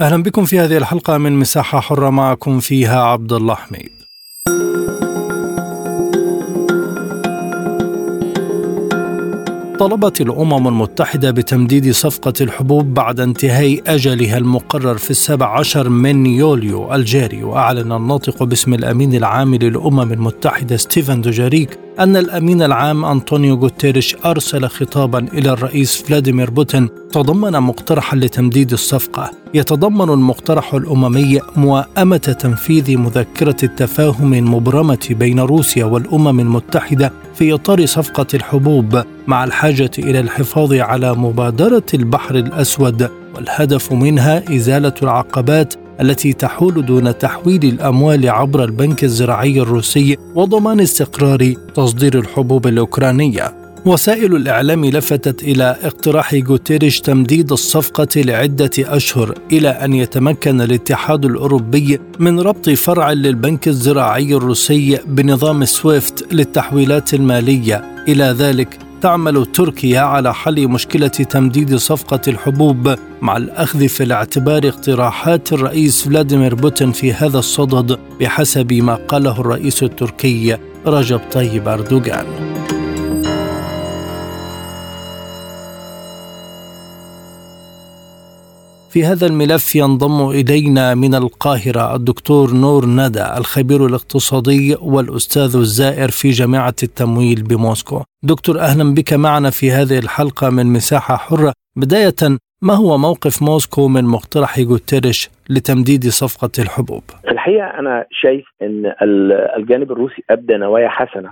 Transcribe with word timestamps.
أهلا 0.00 0.22
بكم 0.22 0.44
في 0.44 0.58
هذه 0.58 0.76
الحلقة 0.76 1.18
من 1.18 1.32
مساحة 1.32 1.80
حرة 1.80 2.10
معكم 2.10 2.60
فيها 2.60 3.02
عبد 3.02 3.32
الله 3.32 3.54
حميد. 3.54 3.90
طلبت 9.78 10.20
الأمم 10.20 10.68
المتحدة 10.68 11.30
بتمديد 11.30 11.90
صفقة 11.90 12.32
الحبوب 12.40 12.94
بعد 12.94 13.20
انتهاء 13.20 13.82
أجلها 13.86 14.38
المقرر 14.38 14.98
في 14.98 15.10
السابع 15.10 15.58
عشر 15.58 15.88
من 15.88 16.26
يوليو. 16.26 16.94
الجاري 16.94 17.44
وأعلن 17.44 17.92
الناطق 17.92 18.42
باسم 18.42 18.74
الأمين 18.74 19.14
العام 19.14 19.54
للأمم 19.54 20.12
المتحدة 20.12 20.76
ستيفن 20.76 21.20
دوجاريك 21.20 21.78
أن 21.98 22.16
الأمين 22.16 22.62
العام 22.62 23.04
أنطونيو 23.04 23.54
غوتيريش 23.54 24.16
أرسل 24.24 24.66
خطابا 24.66 25.18
إلى 25.18 25.50
الرئيس 25.50 26.02
فلاديمير 26.02 26.50
بوتين 26.50 26.88
تضمن 27.12 27.52
مقترحا 27.52 28.16
لتمديد 28.16 28.72
الصفقة. 28.72 29.30
يتضمن 29.54 30.10
المقترح 30.10 30.74
الأممي 30.74 31.40
موائمة 31.56 32.16
تنفيذ 32.16 32.98
مذكرة 32.98 33.56
التفاهم 33.62 34.34
المبرمة 34.34 35.08
بين 35.10 35.40
روسيا 35.40 35.84
والأمم 35.84 36.40
المتحدة 36.40 37.12
في 37.34 37.54
إطار 37.54 37.86
صفقة 37.86 38.26
الحبوب 38.34 39.02
مع 39.26 39.44
الحاجة 39.44 39.90
إلى 39.98 40.20
الحفاظ 40.20 40.72
على 40.72 41.14
مبادرة 41.14 41.86
البحر 41.94 42.34
الأسود 42.34 43.10
والهدف 43.34 43.92
منها 43.92 44.56
إزالة 44.56 44.94
العقبات 45.02 45.74
التي 46.00 46.32
تحول 46.32 46.86
دون 46.86 47.18
تحويل 47.18 47.64
الأموال 47.64 48.28
عبر 48.28 48.64
البنك 48.64 49.04
الزراعي 49.04 49.60
الروسي 49.60 50.16
وضمان 50.34 50.80
استقرار 50.80 51.54
تصدير 51.74 52.18
الحبوب 52.18 52.66
الأوكرانية. 52.66 53.54
وسائل 53.86 54.36
الإعلام 54.36 54.84
لفتت 54.84 55.42
إلى 55.42 55.76
اقتراح 55.82 56.34
غوتيريش 56.34 57.00
تمديد 57.00 57.52
الصفقة 57.52 58.08
لعدة 58.16 58.70
أشهر 58.78 59.34
إلى 59.52 59.68
أن 59.68 59.92
يتمكن 59.92 60.60
الاتحاد 60.60 61.24
الأوروبي 61.24 62.00
من 62.18 62.40
ربط 62.40 62.70
فرع 62.70 63.12
للبنك 63.12 63.68
الزراعي 63.68 64.34
الروسي 64.34 64.98
بنظام 65.06 65.64
سويفت 65.64 66.32
للتحويلات 66.32 67.14
المالية. 67.14 67.84
إلى 68.08 68.24
ذلك 68.24 68.87
تعمل 69.02 69.46
تركيا 69.46 70.00
على 70.00 70.34
حل 70.34 70.68
مشكلة 70.68 71.08
تمديد 71.08 71.76
صفقة 71.76 72.20
الحبوب 72.28 72.94
مع 73.22 73.36
الأخذ 73.36 73.88
في 73.88 74.02
الاعتبار 74.04 74.68
اقتراحات 74.68 75.52
الرئيس 75.52 76.02
فلاديمير 76.02 76.54
بوتين 76.54 76.92
في 76.92 77.12
هذا 77.12 77.38
الصدد 77.38 77.98
بحسب 78.20 78.72
ما 78.72 78.94
قاله 78.94 79.40
الرئيس 79.40 79.82
التركي 79.82 80.56
رجب 80.86 81.20
طيب 81.32 81.68
أردوغان. 81.68 82.57
في 88.90 89.04
هذا 89.04 89.26
الملف 89.26 89.76
ينضم 89.76 90.30
إلينا 90.30 90.94
من 90.94 91.14
القاهرة 91.14 91.96
الدكتور 91.96 92.52
نور 92.54 92.86
ندى 92.86 93.24
الخبير 93.38 93.86
الاقتصادي 93.86 94.76
والأستاذ 94.82 95.56
الزائر 95.56 96.08
في 96.08 96.30
جامعة 96.30 96.74
التمويل 96.82 97.42
بموسكو. 97.42 98.02
دكتور 98.22 98.58
أهلا 98.58 98.94
بك 98.94 99.12
معنا 99.12 99.50
في 99.50 99.70
هذه 99.70 99.98
الحلقة 99.98 100.50
من 100.50 100.66
مساحة 100.66 101.16
حرة. 101.16 101.52
بداية 101.76 102.38
ما 102.62 102.74
هو 102.74 102.98
موقف 102.98 103.42
موسكو 103.42 103.88
من 103.88 104.04
مقترح 104.04 104.58
غوتيريش 104.58 105.30
لتمديد 105.50 106.02
صفقة 106.08 106.50
الحبوب؟ 106.58 107.02
في 107.22 107.30
الحقيقة 107.30 107.66
أنا 107.66 108.04
شايف 108.10 108.44
أن 108.62 108.92
الجانب 109.56 109.92
الروسي 109.92 110.22
أبدى 110.30 110.56
نوايا 110.56 110.88
حسنة 110.88 111.30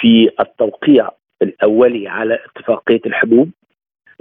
في 0.00 0.30
التوقيع 0.40 1.08
الأولي 1.42 2.08
على 2.08 2.38
اتفاقية 2.46 3.00
الحبوب. 3.06 3.50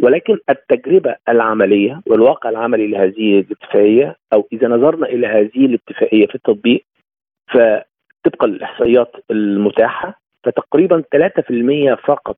ولكن 0.03 0.37
التجربة 0.49 1.15
العملية 1.29 2.01
والواقع 2.07 2.49
العملي 2.49 2.87
لهذه 2.87 3.39
الاتفاقية 3.39 4.15
أو 4.33 4.47
إذا 4.53 4.67
نظرنا 4.67 5.07
إلى 5.07 5.27
هذه 5.27 5.65
الاتفاقية 5.65 6.27
في 6.27 6.35
التطبيق 6.35 6.85
فطبقا 7.47 8.47
للإحصائيات 8.47 9.11
المتاحة 9.31 10.21
فتقريبا 10.43 11.03
3% 11.95 12.05
فقط 12.05 12.37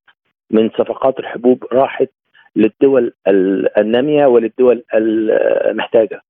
من 0.52 0.70
صفقات 0.70 1.20
الحبوب 1.20 1.66
راحت 1.74 2.10
للدول 2.56 3.14
النامية 3.78 4.26
وللدول 4.26 4.84
المحتاجة. 4.94 6.22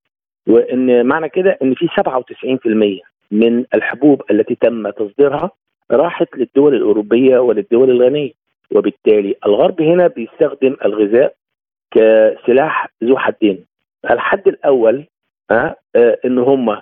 وإن 0.48 1.06
معنى 1.06 1.30
كده 1.30 1.58
إن 1.62 1.74
في 1.74 1.88
97% 1.88 3.02
من 3.32 3.66
الحبوب 3.74 4.24
التي 4.32 4.56
تم 4.56 4.90
تصديرها 4.90 5.52
راحت 5.92 6.28
للدول 6.38 6.76
الأوروبية 6.76 7.40
وللدول 7.40 7.90
الغنية. 7.90 8.41
وبالتالي 8.76 9.36
الغرب 9.46 9.82
هنا 9.82 10.08
بيستخدم 10.08 10.76
الغذاء 10.86 11.34
كسلاح 11.92 12.88
ذو 13.04 13.18
حدين. 13.18 13.66
الحد 14.12 14.48
الأول 14.48 15.06
ها 15.52 15.76
آه 15.96 16.18
إن 16.26 16.38
هم 16.38 16.70
آه 16.70 16.82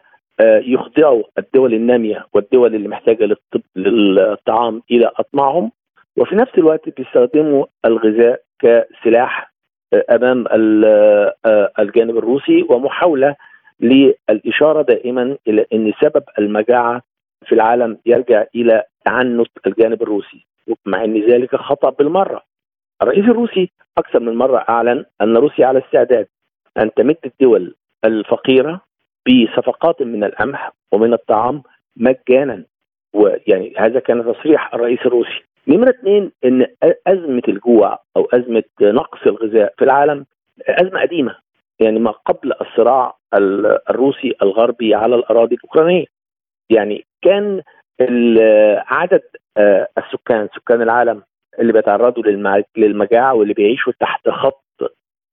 يخضعوا 0.65 1.23
الدول 1.37 1.73
النامية 1.73 2.25
والدول 2.33 2.75
اللي 2.75 2.87
محتاجة 2.87 3.35
للطعام 3.75 4.81
إلى 4.91 5.11
أطماعهم 5.19 5.71
وفي 6.17 6.35
نفس 6.35 6.51
الوقت 6.57 6.89
بيستخدموا 6.97 7.65
الغذاء 7.85 8.41
كسلاح 8.59 9.53
آه 9.93 10.05
أمام 10.15 10.45
الجانب 11.79 12.17
الروسي 12.17 12.65
ومحاولة 12.69 13.35
للإشارة 13.79 14.81
دائما 14.81 15.37
إلى 15.47 15.65
إن 15.73 15.93
سبب 16.01 16.23
المجاعة 16.39 17.01
في 17.45 17.55
العالم 17.55 17.97
يرجع 18.05 18.45
إلى 18.55 18.83
تعنت 19.05 19.47
الجانب 19.67 20.01
الروسي. 20.03 20.45
مع 20.85 21.03
أن 21.03 21.21
ذلك 21.21 21.55
خطأ 21.55 21.89
بالمرة. 21.89 22.41
الرئيس 23.01 23.25
الروسي 23.25 23.71
أكثر 23.97 24.19
من 24.19 24.35
مرة 24.35 24.65
أعلن 24.69 25.05
أن 25.21 25.37
روسيا 25.37 25.65
على 25.65 25.79
استعداد 25.79 26.27
أن 26.77 26.93
تمد 26.93 27.17
الدول 27.25 27.75
الفقيرة 28.05 28.81
بصفقات 29.27 30.01
من 30.01 30.23
القمح 30.23 30.71
ومن 30.91 31.13
الطعام 31.13 31.63
مجانا 31.97 32.63
ويعني 33.13 33.73
هذا 33.77 33.99
كان 33.99 34.33
تصريح 34.33 34.73
الرئيس 34.73 34.99
الروسي. 35.05 35.43
نمرة 35.67 35.89
اثنين 35.89 36.31
إن 36.45 36.65
أزمة 37.07 37.41
الجوع 37.47 37.99
أو 38.17 38.27
أزمة 38.33 38.63
نقص 38.81 39.19
الغذاء 39.27 39.73
في 39.77 39.85
العالم 39.85 40.25
أزمة 40.67 41.01
قديمة 41.01 41.35
يعني 41.79 41.99
ما 41.99 42.11
قبل 42.11 42.53
الصراع 42.61 43.15
الروسي 43.89 44.35
الغربي 44.41 44.95
على 44.95 45.15
الأراضي 45.15 45.55
الأوكرانية. 45.55 46.05
يعني 46.69 47.05
كان 47.21 47.61
عدد 48.87 49.21
السكان 49.97 50.47
سكان 50.55 50.81
العالم 50.81 51.23
اللي 51.59 51.73
بيتعرضوا 51.73 52.23
للمجاعة 52.77 53.33
واللي 53.33 53.53
بيعيشوا 53.53 53.93
تحت 53.99 54.29
خط 54.29 54.63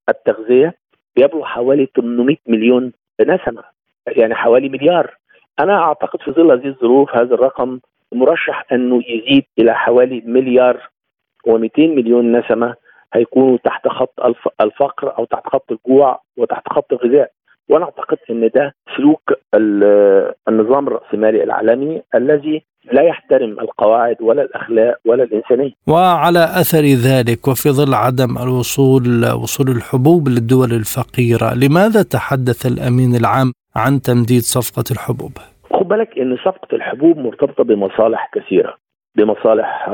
التغذية 0.09 0.75
بيبلغ 1.17 1.45
حوالي 1.45 1.89
800 1.97 2.37
مليون 2.47 2.93
نسمه 3.21 3.63
يعني 4.07 4.35
حوالي 4.35 4.69
مليار. 4.69 5.17
أنا 5.61 5.83
أعتقد 5.83 6.23
في 6.23 6.31
ظل 6.31 6.51
هذه 6.53 6.67
الظروف 6.67 7.17
هذا 7.17 7.35
الرقم 7.35 7.81
مرشح 8.13 8.65
أنه 8.73 9.03
يزيد 9.09 9.45
إلى 9.59 9.75
حوالي 9.75 10.23
مليار 10.27 10.89
و200 11.49 11.79
مليون 11.79 12.37
نسمه 12.39 12.75
هيكونوا 13.15 13.59
تحت 13.65 13.89
خط 13.89 14.21
الفقر 14.61 15.19
أو 15.19 15.25
تحت 15.25 15.47
خط 15.47 15.73
الجوع 15.73 16.21
وتحت 16.37 16.69
خط 16.69 16.93
الغذاء. 16.93 17.31
وأنا 17.69 17.85
أعتقد 17.85 18.19
إن 18.31 18.51
ده 18.55 18.75
سلوك 18.97 19.33
النظام 20.49 20.87
الرأسمالي 20.89 21.45
العالمي 21.45 22.03
الذي 22.15 22.63
لا 22.93 23.03
يحترم 23.03 23.61
القواعد 23.61 24.17
ولا 24.21 24.43
الأخلاق 24.43 24.99
ولا 25.07 25.23
الإنسانية. 25.23 25.73
وعلى 25.87 26.45
أثر 26.45 26.85
ذلك 27.09 27.49
وفي 27.49 27.71
ظل 27.71 27.95
عدم 27.95 28.39
الوصول 28.39 29.25
وصول 29.43 29.69
الحبوب 29.77 30.29
للدول 30.29 30.73
الفقيرة، 30.73 31.55
لماذا 31.55 32.03
تحدث 32.03 32.67
الأمين 32.67 33.15
العام 33.21 33.53
عن 33.77 34.01
تمديد 34.01 34.41
صفقة 34.41 34.85
الحبوب؟ 34.91 35.33
خد 35.73 35.89
بالك 35.89 36.19
إن 36.19 36.37
صفقة 36.37 36.69
الحبوب 36.73 37.19
مرتبطة 37.19 37.65
بمصالح 37.65 38.31
كثيرة، 38.35 38.75
بمصالح 39.17 39.89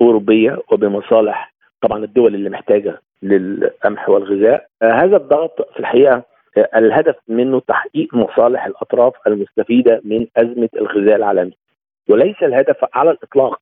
أوروبية 0.00 0.58
وبمصالح 0.72 1.52
طبعا 1.82 2.04
الدول 2.04 2.34
اللي 2.34 2.50
محتاجة 2.50 3.00
للقمح 3.22 4.08
والغذاء، 4.08 4.66
هذا 4.82 5.16
الضغط 5.16 5.68
في 5.74 5.80
الحقيقة 5.80 6.22
الهدف 6.76 7.14
منه 7.28 7.60
تحقيق 7.60 8.14
مصالح 8.14 8.66
الأطراف 8.66 9.12
المستفيدة 9.26 10.00
من 10.04 10.26
أزمة 10.36 10.68
الغذاء 10.76 11.16
العالمي 11.16 11.52
وليس 12.08 12.42
الهدف 12.42 12.76
على 12.94 13.10
الإطلاق 13.10 13.60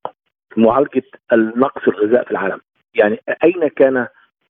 معالجة 0.57 1.03
النقص 1.33 1.89
الغذاء 1.89 2.25
في 2.25 2.31
العالم 2.31 2.61
يعني 2.95 3.21
أين 3.45 3.69
كان 3.69 4.07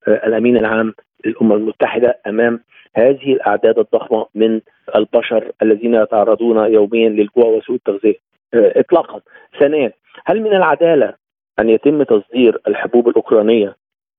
الأمين 0.09 0.57
العام 0.57 0.95
للأمم 1.25 1.53
المتحدة 1.53 2.19
أمام 2.27 2.61
هذه 2.97 3.33
الأعداد 3.33 3.79
الضخمة 3.79 4.27
من 4.35 4.61
البشر 4.97 5.53
الذين 5.63 5.95
يتعرضون 5.95 6.73
يوميا 6.73 7.09
للجوع 7.09 7.47
وسوء 7.47 7.77
التغذية 7.77 8.15
اطلاقا. 8.55 9.21
ثانيا 9.61 9.93
هل 10.27 10.41
من 10.41 10.57
العدالة 10.57 11.15
أن 11.59 11.69
يتم 11.69 12.03
تصدير 12.03 12.59
الحبوب 12.69 13.09
الأوكرانية 13.09 13.77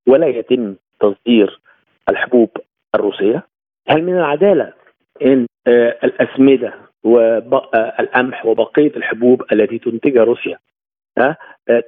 ولا 0.08 0.28
يتم 0.28 0.76
تصدير 1.00 1.60
الحبوب 2.10 2.50
الروسية؟ 2.96 3.44
هل 3.88 4.04
من 4.04 4.18
العدالة 4.18 4.74
إن 5.26 5.46
الأسمدة 6.04 6.74
والقمح 7.04 8.46
وبقية 8.46 8.92
الحبوب 8.96 9.44
التي 9.52 9.78
تنتجها 9.80 10.24
روسيا. 10.24 10.58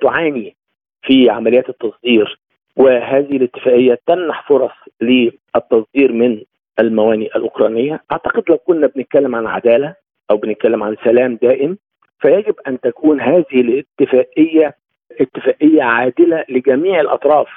تعاني 0.01 0.55
في 1.01 1.29
عمليات 1.29 1.69
التصدير. 1.69 2.39
وهذه 2.75 3.37
الاتفاقية 3.37 3.99
تمنح 4.07 4.47
فرص 4.47 4.71
للتصدير 5.01 6.11
من 6.11 6.41
الموانئ 6.79 7.35
الأوكرانية، 7.35 8.03
أعتقد 8.11 8.43
لو 8.49 8.57
كنا 8.57 8.87
بنتكلم 8.87 9.35
عن 9.35 9.47
عدالة 9.47 9.95
أو 10.31 10.37
بنتكلم 10.37 10.83
عن 10.83 10.95
سلام 11.03 11.35
دائم 11.41 11.77
فيجب 12.19 12.55
أن 12.67 12.79
تكون 12.79 13.21
هذه 13.21 13.43
الاتفاقية 13.53 14.75
اتفاقية 15.21 15.83
عادلة 15.83 16.45
لجميع 16.49 17.01
الأطراف 17.01 17.47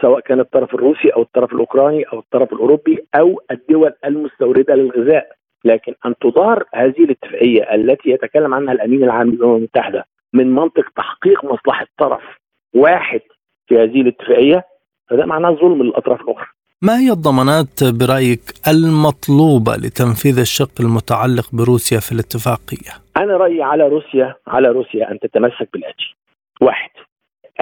سواء 0.00 0.20
كان 0.20 0.40
الطرف 0.40 0.74
الروسي 0.74 1.08
أو 1.08 1.22
الطرف 1.22 1.52
الأوكراني 1.52 2.02
أو 2.02 2.18
الطرف 2.18 2.52
الأوروبي 2.52 3.06
أو 3.14 3.40
الدول 3.50 3.92
المستوردة 4.04 4.74
للغذاء، 4.74 5.32
لكن 5.64 5.94
أن 6.06 6.14
تدار 6.20 6.64
هذه 6.74 7.04
الاتفاقية 7.04 7.74
التي 7.74 8.10
يتكلم 8.10 8.54
عنها 8.54 8.72
الأمين 8.72 9.04
العام 9.04 9.30
للأمم 9.30 9.56
المتحدة 9.56 10.04
من 10.32 10.54
منطق 10.54 10.84
تحقيق 10.96 11.44
مصلحة 11.44 11.86
طرف 11.98 12.22
واحد 12.74 13.20
في 13.68 13.74
هذه 13.74 14.00
الاتفاقية 14.00 14.64
فده 15.10 15.26
معناه 15.26 15.50
ظلم 15.50 15.82
للأطراف 15.82 16.20
الأخرى. 16.20 16.46
ما 16.82 16.98
هي 16.98 17.12
الضمانات 17.12 17.84
برأيك 17.84 18.40
المطلوبة 18.68 19.72
لتنفيذ 19.76 20.38
الشق 20.38 20.80
المتعلق 20.80 21.46
بروسيا 21.52 22.00
في 22.00 22.12
الاتفاقية؟ 22.12 22.92
أنا 23.16 23.36
رأيي 23.36 23.62
على 23.62 23.88
روسيا 23.88 24.34
على 24.46 24.68
روسيا 24.68 25.10
أن 25.10 25.18
تتمسك 25.18 25.68
بالآتي. 25.72 26.14
واحد 26.60 26.90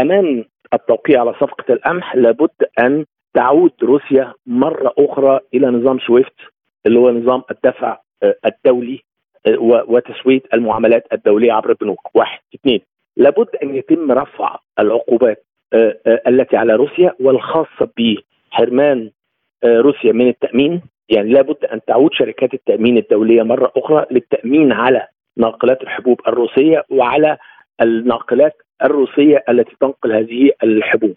أمام 0.00 0.44
التوقيع 0.74 1.20
على 1.20 1.34
صفقة 1.34 1.74
القمح 1.74 2.16
لابد 2.16 2.50
أن 2.78 3.04
تعود 3.34 3.72
روسيا 3.82 4.34
مرة 4.46 4.94
أخرى 4.98 5.40
إلى 5.54 5.66
نظام 5.66 5.98
سويفت 5.98 6.53
اللي 6.86 6.98
هو 6.98 7.10
نظام 7.10 7.42
الدفع 7.50 7.98
الدولي 8.46 9.00
وتسوية 9.58 10.42
المعاملات 10.54 11.06
الدولية 11.12 11.52
عبر 11.52 11.70
البنوك. 11.70 12.16
واحد، 12.16 12.40
اثنين 12.54 12.80
لابد 13.16 13.48
أن 13.62 13.74
يتم 13.74 14.12
رفع 14.12 14.58
العقوبات 14.78 15.44
التي 16.26 16.56
على 16.56 16.74
روسيا 16.74 17.14
والخاصة 17.20 17.88
بحرمان 17.98 19.10
روسيا 19.64 20.12
من 20.12 20.28
التأمين 20.28 20.82
يعني 21.08 21.32
لابد 21.32 21.64
أن 21.64 21.80
تعود 21.86 22.14
شركات 22.14 22.54
التأمين 22.54 22.96
الدولية 22.98 23.42
مرة 23.42 23.72
أخرى 23.76 24.06
للتأمين 24.10 24.72
على 24.72 25.06
ناقلات 25.36 25.82
الحبوب 25.82 26.20
الروسية 26.28 26.84
وعلى 26.90 27.38
الناقلات 27.82 28.52
الروسية 28.84 29.44
التي 29.48 29.76
تنقل 29.80 30.12
هذه 30.12 30.50
الحبوب. 30.62 31.14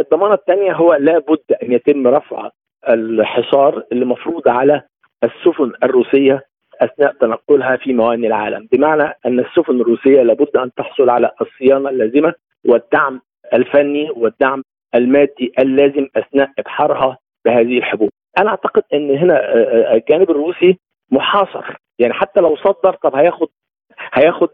الضمانه 0.00 0.34
الثانية 0.34 0.72
هو 0.72 0.94
لابد 0.94 1.52
أن 1.62 1.72
يتم 1.72 2.06
رفع 2.06 2.50
الحصار 2.88 3.82
اللي 3.92 4.04
مفروض 4.04 4.48
على 4.48 4.82
السفن 5.24 5.72
الروسية 5.82 6.46
أثناء 6.80 7.12
تنقلها 7.12 7.76
في 7.76 7.92
موانئ 7.92 8.26
العالم، 8.26 8.68
بمعنى 8.72 9.14
أن 9.26 9.40
السفن 9.40 9.80
الروسية 9.80 10.22
لابد 10.22 10.56
أن 10.56 10.70
تحصل 10.76 11.10
على 11.10 11.30
الصيانة 11.40 11.88
اللازمة 11.88 12.34
والدعم 12.64 13.20
الفني 13.54 14.10
والدعم 14.10 14.62
المادي 14.94 15.52
اللازم 15.58 16.08
أثناء 16.16 16.50
إبحارها 16.58 17.18
بهذه 17.44 17.78
الحبوب. 17.78 18.10
أنا 18.38 18.50
أعتقد 18.50 18.82
أن 18.94 19.10
هنا 19.10 19.54
الجانب 19.94 20.30
الروسي 20.30 20.78
محاصر، 21.10 21.76
يعني 21.98 22.12
حتى 22.14 22.40
لو 22.40 22.56
صدر 22.56 22.94
طب 23.02 23.16
هياخد 23.16 23.48
هياخد 24.12 24.48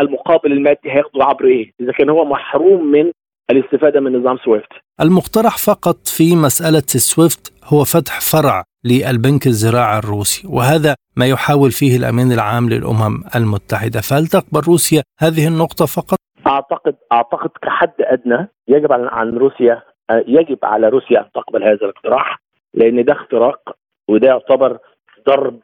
المقابل 0.00 0.52
المادي 0.52 0.90
هياخده 0.90 1.24
عبر 1.24 1.44
إيه؟ 1.44 1.72
إذا 1.80 1.92
كان 1.92 2.10
هو 2.10 2.24
محروم 2.24 2.86
من 2.86 3.12
الاستفادة 3.50 4.00
من 4.00 4.16
نظام 4.16 4.36
سويفت. 4.36 4.72
المقترح 5.00 5.56
فقط 5.58 5.96
في 6.16 6.36
مسألة 6.36 6.88
سويفت 7.10 7.52
هو 7.64 7.84
فتح 7.84 8.20
فرع 8.20 8.64
للبنك 8.84 9.46
الزراعي 9.46 9.98
الروسي 9.98 10.48
وهذا 10.48 10.94
ما 11.16 11.26
يحاول 11.26 11.70
فيه 11.70 11.96
الأمين 11.96 12.32
العام 12.32 12.68
للأمم 12.68 13.14
المتحدة، 13.36 14.00
فهل 14.00 14.26
تقبل 14.26 14.60
روسيا 14.68 15.02
هذه 15.18 15.48
النقطة 15.48 15.86
فقط؟ 15.86 16.18
اعتقد 16.46 16.96
أعتقد 17.12 17.50
كحد 17.62 17.92
أدنى 18.00 18.48
يجب 18.68 18.92
عن 18.92 19.28
روسيا 19.36 19.82
يجب 20.10 20.58
على 20.62 20.88
روسيا 20.88 21.20
أن 21.20 21.30
تقبل 21.34 21.62
هذا 21.62 21.82
الاقتراح 21.82 22.38
لأن 22.74 23.04
ده 23.04 23.12
اختراق 23.12 23.76
وده 24.08 24.28
يعتبر 24.28 24.78
ضرب 25.28 25.60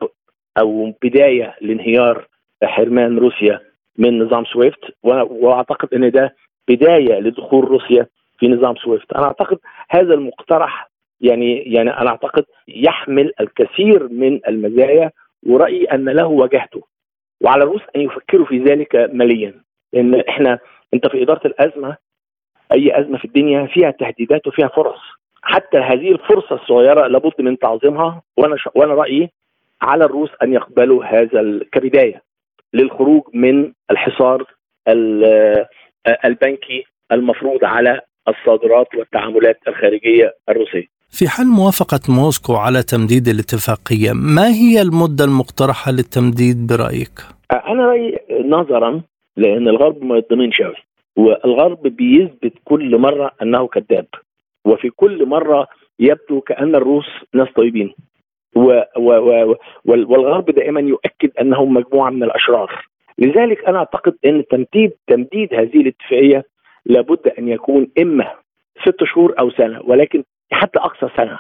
أو 0.58 0.92
بداية 1.02 1.54
لانهيار 1.60 2.28
حرمان 2.64 3.18
روسيا 3.18 3.60
من 3.98 4.22
نظام 4.22 4.44
سويفت 4.44 4.80
وأعتقد 5.02 5.94
إن 5.94 6.10
ده 6.10 6.36
بداية 6.68 7.20
لدخول 7.20 7.64
روسيا 7.64 8.06
في 8.42 8.48
نظام 8.48 8.76
سويفت. 8.76 9.12
أنا 9.12 9.24
أعتقد 9.24 9.58
هذا 9.90 10.14
المقترح 10.14 10.90
يعني 11.20 11.56
يعني 11.58 11.90
أنا 11.90 12.10
أعتقد 12.10 12.44
يحمل 12.68 13.32
الكثير 13.40 14.08
من 14.08 14.40
المزايا 14.48 15.10
ورأيي 15.46 15.84
أن 15.84 16.08
له 16.08 16.26
وجهته 16.26 16.82
وعلى 17.40 17.64
الروس 17.64 17.82
أن 17.96 18.00
يفكروا 18.00 18.46
في 18.46 18.58
ذلك 18.58 18.96
ماليا. 19.12 19.54
لأن 19.92 20.14
إحنا 20.28 20.58
أنت 20.94 21.06
في 21.06 21.22
إدارة 21.22 21.46
الأزمة 21.46 21.96
أي 22.72 23.00
أزمة 23.00 23.18
في 23.18 23.24
الدنيا 23.24 23.66
فيها 23.66 23.90
تهديدات 23.90 24.46
وفيها 24.46 24.68
فرص. 24.68 25.00
حتى 25.42 25.78
هذه 25.78 26.12
الفرصة 26.12 26.54
الصغيرة 26.54 27.06
لابد 27.06 27.32
من 27.38 27.58
تعظيمها 27.58 28.22
وأنا 28.36 28.56
ش... 28.56 28.68
وأنا 28.74 28.94
رأيي 28.94 29.30
على 29.82 30.04
الروس 30.04 30.30
أن 30.42 30.52
يقبلوا 30.52 31.04
هذا 31.04 31.60
كبداية 31.72 32.22
للخروج 32.74 33.22
من 33.34 33.72
الحصار 33.90 34.44
البنكي 36.24 36.84
المفروض 37.12 37.64
على 37.64 38.00
الصادرات 38.28 38.94
والتعاملات 38.94 39.58
الخارجية 39.68 40.34
الروسية. 40.48 40.86
في 41.10 41.28
حال 41.28 41.46
موافقة 41.46 42.00
موسكو 42.08 42.54
على 42.54 42.82
تمديد 42.82 43.28
الاتفاقية، 43.28 44.12
ما 44.12 44.48
هي 44.48 44.82
المدة 44.82 45.24
المقترحة 45.24 45.92
للتمديد 45.92 46.66
برأيك؟ 46.66 47.16
أنا 47.52 47.86
رأيي 47.86 48.18
نظرا 48.44 49.02
لأن 49.36 49.68
الغرب 49.68 50.04
ما 50.04 50.16
يضمنش 50.16 50.60
قوي 50.62 50.76
والغرب 51.16 51.82
بيثبت 51.82 52.52
كل 52.64 52.98
مرة 52.98 53.30
أنه 53.42 53.66
كذاب 53.66 54.06
وفي 54.64 54.90
كل 54.90 55.26
مرة 55.26 55.66
يبدو 55.98 56.40
كأن 56.40 56.74
الروس 56.74 57.06
ناس 57.34 57.48
طيبين 57.56 57.94
و 58.56 58.80
و 58.96 59.10
و 59.12 59.54
والغرب 59.84 60.50
دائما 60.50 60.80
يؤكد 60.80 61.30
أنهم 61.40 61.74
مجموعة 61.74 62.10
من 62.10 62.22
الأشرار 62.22 62.86
لذلك 63.18 63.64
أنا 63.64 63.78
أعتقد 63.78 64.14
أن 64.26 64.44
تمديد 64.50 64.92
تمديد 65.06 65.54
هذه 65.54 65.76
الاتفاقية 65.76 66.44
لابد 66.86 67.28
أن 67.38 67.48
يكون 67.48 67.90
إما 67.98 68.32
ست 68.84 69.04
شهور 69.04 69.34
أو 69.38 69.50
سنة 69.50 69.80
ولكن 69.84 70.24
حتى 70.52 70.78
أقصى 70.78 71.08
سنة 71.16 71.38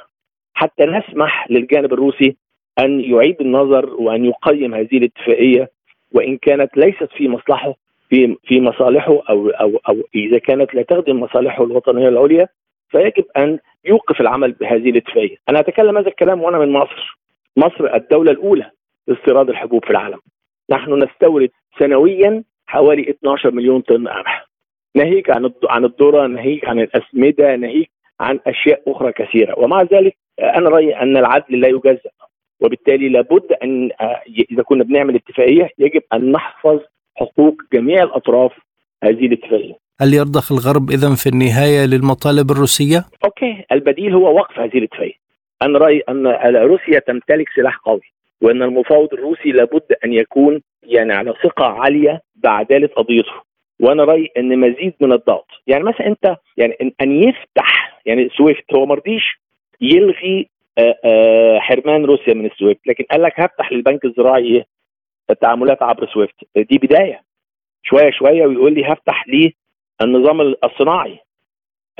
حتى 0.54 0.84
نسمح 0.84 1.50
للجانب 1.50 1.92
الروسي 1.92 2.36
أن 2.78 3.00
يعيد 3.00 3.40
النظر 3.40 3.94
وأن 3.94 4.24
يقيم 4.24 4.74
هذه 4.74 4.98
الاتفاقية 4.98 5.70
وإن 6.12 6.36
كانت 6.36 6.76
ليست 6.76 7.08
في 7.16 7.28
مصلحه 7.28 7.74
في 8.10 8.36
في 8.44 8.60
مصالحه 8.60 9.18
أو 9.28 9.48
أو 9.48 9.80
أو 9.88 10.02
إذا 10.14 10.38
كانت 10.38 10.74
لا 10.74 10.82
تخدم 10.82 11.20
مصالحه 11.20 11.64
الوطنية 11.64 12.08
العليا 12.08 12.48
فيجب 12.88 13.24
أن 13.36 13.58
يوقف 13.84 14.20
العمل 14.20 14.52
بهذه 14.52 14.90
الاتفاقية، 14.90 15.36
أنا 15.48 15.60
أتكلم 15.60 15.98
هذا 15.98 16.08
الكلام 16.08 16.42
وأنا 16.42 16.58
من 16.58 16.72
مصر. 16.72 17.18
مصر 17.56 17.94
الدولة 17.94 18.30
الأولى 18.30 18.70
لاستيراد 19.06 19.48
الحبوب 19.48 19.84
في 19.84 19.90
العالم. 19.90 20.18
نحن 20.70 21.02
نستورد 21.02 21.50
سنويا 21.78 22.44
حوالي 22.66 23.10
12 23.10 23.50
مليون 23.50 23.80
طن 23.80 24.08
قمح. 24.08 24.51
ناهيك 24.94 25.30
عن 25.30 25.52
عن 25.68 25.84
الذره، 25.84 26.26
ناهيك 26.26 26.68
عن 26.68 26.80
الأسمدة، 26.80 27.56
ناهيك 27.56 27.90
عن 28.20 28.38
أشياء 28.46 28.82
أخرى 28.86 29.12
كثيرة، 29.12 29.58
ومع 29.58 29.82
ذلك 29.82 30.16
أنا 30.40 30.68
رأيي 30.68 30.96
أن 30.96 31.16
العدل 31.16 31.60
لا 31.60 31.68
يجزأ 31.68 32.10
وبالتالي 32.60 33.08
لابد 33.08 33.52
أن 33.62 33.90
إذا 34.52 34.62
كنا 34.62 34.84
بنعمل 34.84 35.14
اتفاقية 35.14 35.68
يجب 35.78 36.02
أن 36.12 36.32
نحفظ 36.32 36.80
حقوق 37.16 37.54
جميع 37.72 38.02
الأطراف 38.02 38.52
هذه 39.04 39.26
الاتفاقية. 39.26 39.74
هل 40.00 40.14
يرضخ 40.14 40.52
الغرب 40.52 40.90
إذا 40.90 41.14
في 41.14 41.28
النهاية 41.28 41.86
للمطالب 41.86 42.50
الروسية؟ 42.50 43.04
okay، 43.24 43.64
البديل 43.72 44.14
هو 44.14 44.34
وقف 44.34 44.58
هذه 44.58 44.78
الاتفاقية. 44.78 45.22
أنا 45.62 45.78
رأيي 45.78 46.02
أن 46.08 46.26
روسيا 46.56 46.98
تمتلك 46.98 47.48
سلاح 47.56 47.76
قوي 47.76 48.00
وأن 48.42 48.62
المفاوض 48.62 49.14
الروسي 49.14 49.52
لابد 49.52 49.92
أن 50.04 50.12
يكون 50.12 50.62
يعني 50.82 51.12
على 51.12 51.34
ثقة 51.42 51.64
عالية 51.64 52.20
بعدالة 52.34 52.88
قضيته. 52.96 53.51
وأنا 53.82 54.04
رايي 54.04 54.30
ان 54.36 54.58
مزيد 54.60 54.94
من 55.00 55.12
الضغط، 55.12 55.48
يعني 55.66 55.84
مثلا 55.84 56.06
انت 56.06 56.36
يعني 56.56 56.94
ان 57.00 57.22
يفتح 57.22 58.00
يعني 58.06 58.28
سويفت 58.28 58.74
هو 58.74 58.86
ما 58.86 58.94
رضيش 58.94 59.40
يلغي 59.80 60.48
آآ 60.78 60.94
آآ 61.04 61.60
حرمان 61.60 62.04
روسيا 62.04 62.34
من 62.34 62.46
السويفت، 62.46 62.86
لكن 62.86 63.04
قال 63.04 63.22
لك 63.22 63.40
هفتح 63.40 63.72
للبنك 63.72 64.04
الزراعي 64.04 64.64
التعاملات 65.30 65.82
عبر 65.82 66.06
سويفت. 66.06 66.34
دي 66.56 66.78
بداية. 66.78 67.22
شوية 67.82 68.10
شوية 68.10 68.46
ويقول 68.46 68.74
لي 68.74 68.84
هفتح 68.92 69.28
لي 69.28 69.54
النظام 70.02 70.40
الصناعي 70.40 71.18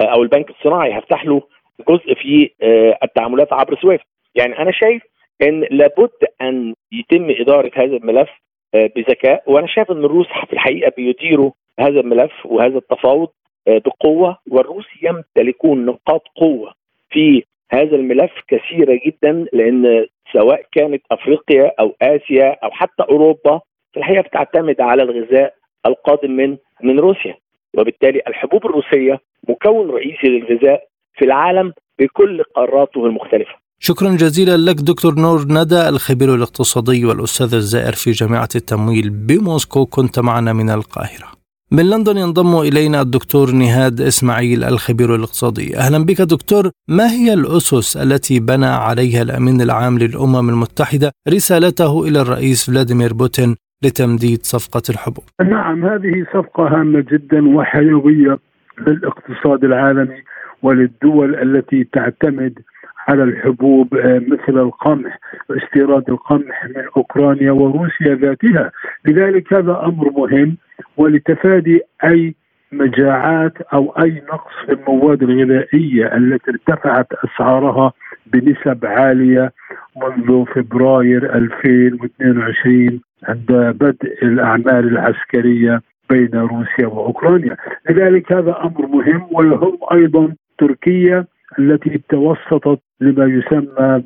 أو 0.01 0.23
البنك 0.23 0.51
الصناعي. 0.51 0.99
هفتح 0.99 1.25
له 1.25 1.43
جزء 1.89 2.15
في 2.15 2.51
آه، 2.63 2.99
التعاملات 3.03 3.53
عبر 3.53 3.77
سويفت. 3.83 4.07
يعني 4.35 4.59
أنا 4.59 4.73
شايف 4.73 5.03
إن 5.43 5.61
لابد 5.71 6.11
أن 6.43 6.75
يتم 6.93 7.31
إدارة 7.31 7.71
هذا 7.75 7.97
الملف 7.97 8.31
آه، 8.75 8.91
بذكاء 8.97 9.43
وأنا 9.47 9.67
شايف 9.67 9.91
إن 9.91 10.05
الروس 10.05 10.27
في 10.47 10.53
الحقيقة 10.53 10.93
بيديروا 10.97 11.51
هذا 11.81 12.01
الملف 12.01 12.33
وهذا 12.45 12.79
التفاوض 12.79 13.29
آه، 13.69 13.79
بقوة 13.79 14.39
والروس 14.51 14.87
يمتلكون 15.03 15.87
نقاط 15.87 16.23
قوة 16.37 16.73
في 17.11 17.43
هذا 17.73 17.97
الملف 17.97 18.33
كثيرة 18.49 19.01
جدا 19.07 19.47
لأن 19.53 20.07
سواء 20.33 20.67
كانت 20.73 21.03
أفريقيا 21.11 21.73
أو 21.81 21.95
آسيا 22.03 22.57
أو 22.65 22.71
حتى 22.71 23.03
أوروبا 23.11 23.61
في 23.93 24.01
الحقيقة 24.01 24.23
بتعتمد 24.23 24.81
على 24.81 25.03
الغذاء 25.03 25.55
القادم 25.87 26.31
من 26.31 26.57
من 26.83 26.99
روسيا 26.99 27.37
وبالتالي 27.79 28.23
الحبوب 28.29 28.67
الروسية 28.67 29.21
مكون 29.49 29.91
رئيسي 29.91 30.27
للغذاء 30.29 30.85
في 31.15 31.25
العالم 31.25 31.73
بكل 31.99 32.43
قاراته 32.43 33.07
المختلفة 33.07 33.55
شكرا 33.79 34.11
جزيلا 34.11 34.57
لك 34.57 34.77
دكتور 34.77 35.15
نور 35.15 35.41
ندى 35.49 35.89
الخبير 35.89 36.35
الاقتصادي 36.35 37.05
والأستاذ 37.05 37.55
الزائر 37.55 37.93
في 37.93 38.11
جامعة 38.11 38.49
التمويل 38.55 39.11
بموسكو 39.11 39.87
كنت 39.87 40.19
معنا 40.19 40.53
من 40.53 40.71
القاهرة. 40.71 41.42
من 41.77 41.91
لندن 41.91 42.17
ينضم 42.17 42.61
إلينا 42.61 43.01
الدكتور 43.01 43.51
نهاد 43.51 44.01
إسماعيل 44.01 44.65
الخبير 44.65 45.15
الاقتصادي. 45.15 45.77
أهلا 45.77 46.05
بك 46.05 46.21
دكتور، 46.21 46.71
ما 46.89 47.07
هي 47.11 47.35
الأسس 47.35 47.97
التي 47.97 48.41
بنى 48.41 48.67
عليها 48.67 49.23
الأمين 49.23 49.61
العام 49.61 49.99
للأمم 49.99 50.49
المتحدة 50.49 51.13
رسالته 51.29 52.09
إلى 52.09 52.21
الرئيس 52.21 52.71
فلاديمير 52.71 53.13
بوتين 53.13 53.57
لتمديد 53.85 54.41
صفقة 54.43 54.83
الحبوب؟ 54.91 55.25
نعم 55.41 55.85
هذه 55.85 56.27
صفقة 56.35 56.65
هامة 56.75 57.05
جدا 57.13 57.49
وحيوية 57.49 58.39
للاقتصاد 58.87 59.65
العالمي 59.65 60.21
وللدول 60.63 61.35
التي 61.35 61.85
تعتمد 61.93 62.55
على 63.09 63.23
الحبوب 63.23 63.95
آه، 63.95 64.19
مثل 64.19 64.59
القمح 64.59 65.19
واستيراد 65.49 66.11
القمح 66.11 66.65
من 66.65 66.85
أوكرانيا 66.97 67.53
وروسيا 67.53 68.15
ذاتها. 68.15 68.71
لذلك 69.07 69.53
هذا 69.53 69.83
أمر 69.85 70.11
مهم 70.11 70.57
ولتفادي 70.97 71.81
أي 72.05 72.35
مجاعات 72.73 73.61
أو 73.73 73.95
أي 74.03 74.23
نقص 74.33 74.53
في 74.67 74.73
المواد 74.73 75.23
الغذائية 75.23 76.17
التي 76.17 76.51
ارتفعت 76.51 77.07
أسعارها 77.13 77.93
بنسب 78.27 78.87
عالية 78.87 79.53
منذ 79.97 80.45
فبراير 80.45 81.35
2022 81.35 83.01
عند 83.29 83.77
بدء 83.81 84.19
الأعمال 84.23 84.89
العسكرية 84.89 85.83
بين 86.11 86.35
روسيا 86.35 86.87
وأوكرانيا، 86.87 87.57
لذلك 87.91 88.33
هذا 88.33 88.57
أمر 88.65 88.87
مهم 88.87 89.27
ويهم 89.33 89.79
أيضا 89.93 90.35
تركيا 90.59 91.25
التي 91.59 92.01
توسطت 92.09 92.81
لما 93.01 93.25
يسمى 93.25 94.03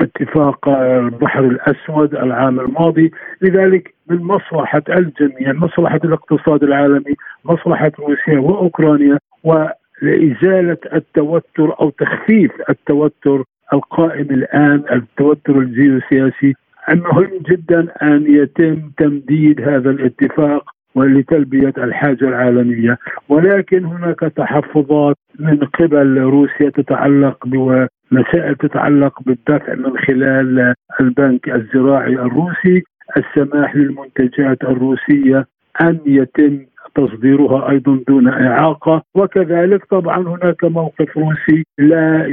اتفاق 0.00 0.68
البحر 0.68 1.44
الأسود 1.44 2.14
العام 2.14 2.60
الماضي. 2.60 3.10
لذلك 3.42 3.94
من 4.10 4.22
مصلحة 4.22 4.82
الجميع 4.88 5.52
مصلحة 5.52 6.00
الاقتصاد 6.04 6.62
العالمي 6.62 7.14
مصلحة 7.44 7.92
روسيا 7.98 8.38
وأوكرانيا 8.38 9.18
ولازاله 9.44 10.78
التوتر 10.94 11.80
أو 11.80 11.90
تخفيف 11.90 12.52
التوتر 12.70 13.44
القائم 13.72 14.26
الآن 14.30 14.82
التوتر 14.92 15.58
الجيوسياسي. 15.58 16.54
المهم 16.90 17.30
جدا 17.50 17.88
أن 18.02 18.24
يتم 18.28 18.90
تمديد 18.98 19.60
هذا 19.60 19.90
الاتفاق 19.90 20.75
ولتلبية 20.96 21.72
الحاجة 21.78 22.28
العالمية. 22.28 22.98
ولكن 23.28 23.84
هناك 23.84 24.20
تحفظات 24.20 25.16
من 25.38 25.58
قبل 25.58 26.18
روسيا 26.18 26.70
تتعلق 26.70 27.46
بمسائل 27.46 28.54
تتعلق 28.54 29.22
بالدفع 29.26 29.74
من 29.74 29.98
خلال 29.98 30.74
البنك 31.00 31.48
الزراعي 31.48 32.12
الروسي. 32.12 32.82
السماح 33.16 33.76
للمنتجات 33.76 34.64
الروسية 34.64 35.46
أن 35.80 35.98
يتم 36.06 36.58
تصديرها 36.94 37.70
أيضا 37.70 38.00
دون 38.08 38.28
إعاقة. 38.28 39.02
وكذلك 39.14 39.84
طبعا 39.84 40.18
هناك 40.18 40.64
موقف 40.64 41.18
روسي 41.18 41.64
لا 41.78 42.26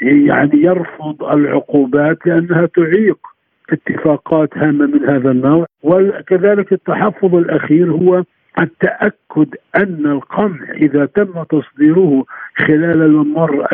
يعني 0.00 0.62
يرفض 0.62 1.24
العقوبات 1.24 2.26
لأنها 2.26 2.66
تعيق 2.66 3.18
اتفاقات 3.70 4.58
هامة 4.58 4.86
من 4.86 5.04
هذا 5.04 5.30
النوع. 5.30 5.66
وكذلك 5.82 6.72
التحفظ 6.72 7.34
الأخير 7.34 7.90
هو 7.90 8.24
التأكد 8.60 9.54
أن 9.76 10.06
القمح 10.06 10.70
إذا 10.70 11.06
تم 11.06 11.42
تصديره 11.42 12.24
خلال 12.56 13.02
الممر 13.02 13.66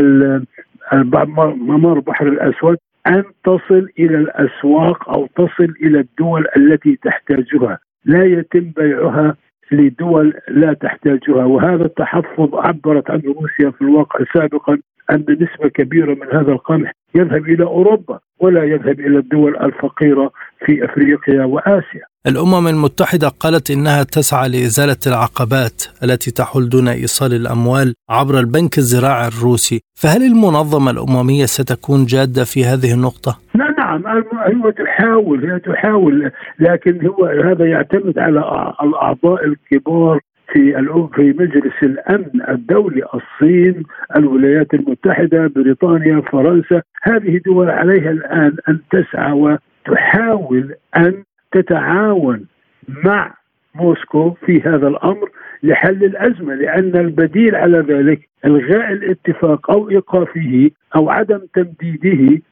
ممر 1.55 1.99
بحر 1.99 2.29
الأسود 2.29 2.77
أن 3.07 3.25
تصل 3.45 3.89
إلى 3.99 4.17
الأسواق 4.17 5.09
أو 5.09 5.27
تصل 5.37 5.75
إلى 5.83 6.01
الدول 6.01 6.47
التي 6.57 6.99
تحتاجها. 7.03 7.79
لا 8.05 8.25
يتم 8.25 8.71
بيعها 8.77 9.37
لدول 9.73 10.35
لا 10.49 10.73
تحتاجها. 10.73 11.45
وهذا 11.45 11.85
التحفظ 11.85 12.55
عبرت 12.55 13.11
عنه 13.11 13.23
روسيا 13.27 13.71
في 13.71 13.83
الواقع 13.83 14.25
سابقا 14.35 14.79
أن 15.11 15.25
نسبة 15.29 15.69
كبيرة 15.69 16.15
من 16.15 16.27
هذا 16.33 16.53
القمح 16.53 16.93
يذهب 17.15 17.45
إلى 17.45 17.65
أوروبا 17.65 18.19
ولا 18.41 18.65
يذهب 18.65 19.01
إلى 19.01 19.19
الدول 19.19 19.57
الفقيرة 19.57 20.31
في 20.67 20.85
أفريقيا 20.85 21.45
وآسيا. 21.45 22.05
الأمم 22.27 22.69
المتحدة 22.69 23.29
قالت 23.29 23.71
إنها 23.71 24.03
تسعى 24.03 24.49
لإزالة 24.49 24.97
العقبات 25.07 25.83
التي 26.05 26.31
تحول 26.31 26.69
دون 26.69 26.89
إيصال 26.89 27.35
الأموال 27.35 27.95
عبر 28.11 28.39
البنك 28.39 28.79
الزراعي 28.79 29.29
الروسي، 29.29 29.81
فهل 30.03 30.23
المنظمة 30.23 30.91
الأممية 30.91 31.45
ستكون 31.45 32.05
جادة 32.05 32.45
في 32.45 32.65
هذه 32.65 32.95
النقطة؟ 32.95 33.39
نعم 33.55 34.07
هي 34.07 34.73
تحاول 34.73 35.51
هي 35.51 35.59
تحاول 35.59 36.31
لكن 36.59 37.07
هو 37.07 37.27
هذا 37.27 37.67
يعتمد 37.67 38.19
على 38.19 38.41
الأعضاء 38.83 39.45
الكبار 39.45 40.21
في 40.53 40.87
في 41.15 41.33
مجلس 41.39 41.83
الأمن 41.83 42.43
الدولي 42.49 43.03
الصين، 43.15 43.83
الولايات 44.17 44.75
المتحدة، 44.75 45.47
بريطانيا، 45.47 46.21
فرنسا، 46.21 46.83
هذه 47.03 47.41
دول 47.47 47.71
عليها 47.71 48.11
الآن 48.11 48.57
أن 48.69 48.79
تسعى 48.91 49.33
وتحاول 49.33 50.75
أن 50.97 51.23
تتعاون 51.53 52.47
مع 53.05 53.35
موسكو 53.75 54.31
في 54.31 54.61
هذا 54.61 54.89
الأمر 54.89 55.31
لحل 55.63 56.05
الأزمة 56.05 56.55
لأن 56.55 56.97
البديل 56.97 57.55
على 57.55 57.79
ذلك 57.79 58.29
الغاء 58.45 58.93
الاتفاق 58.93 59.71
أو 59.71 59.91
إيقافه 59.91 60.71
أو 60.97 61.11
عدم 61.11 61.41
تمديده 61.55 62.43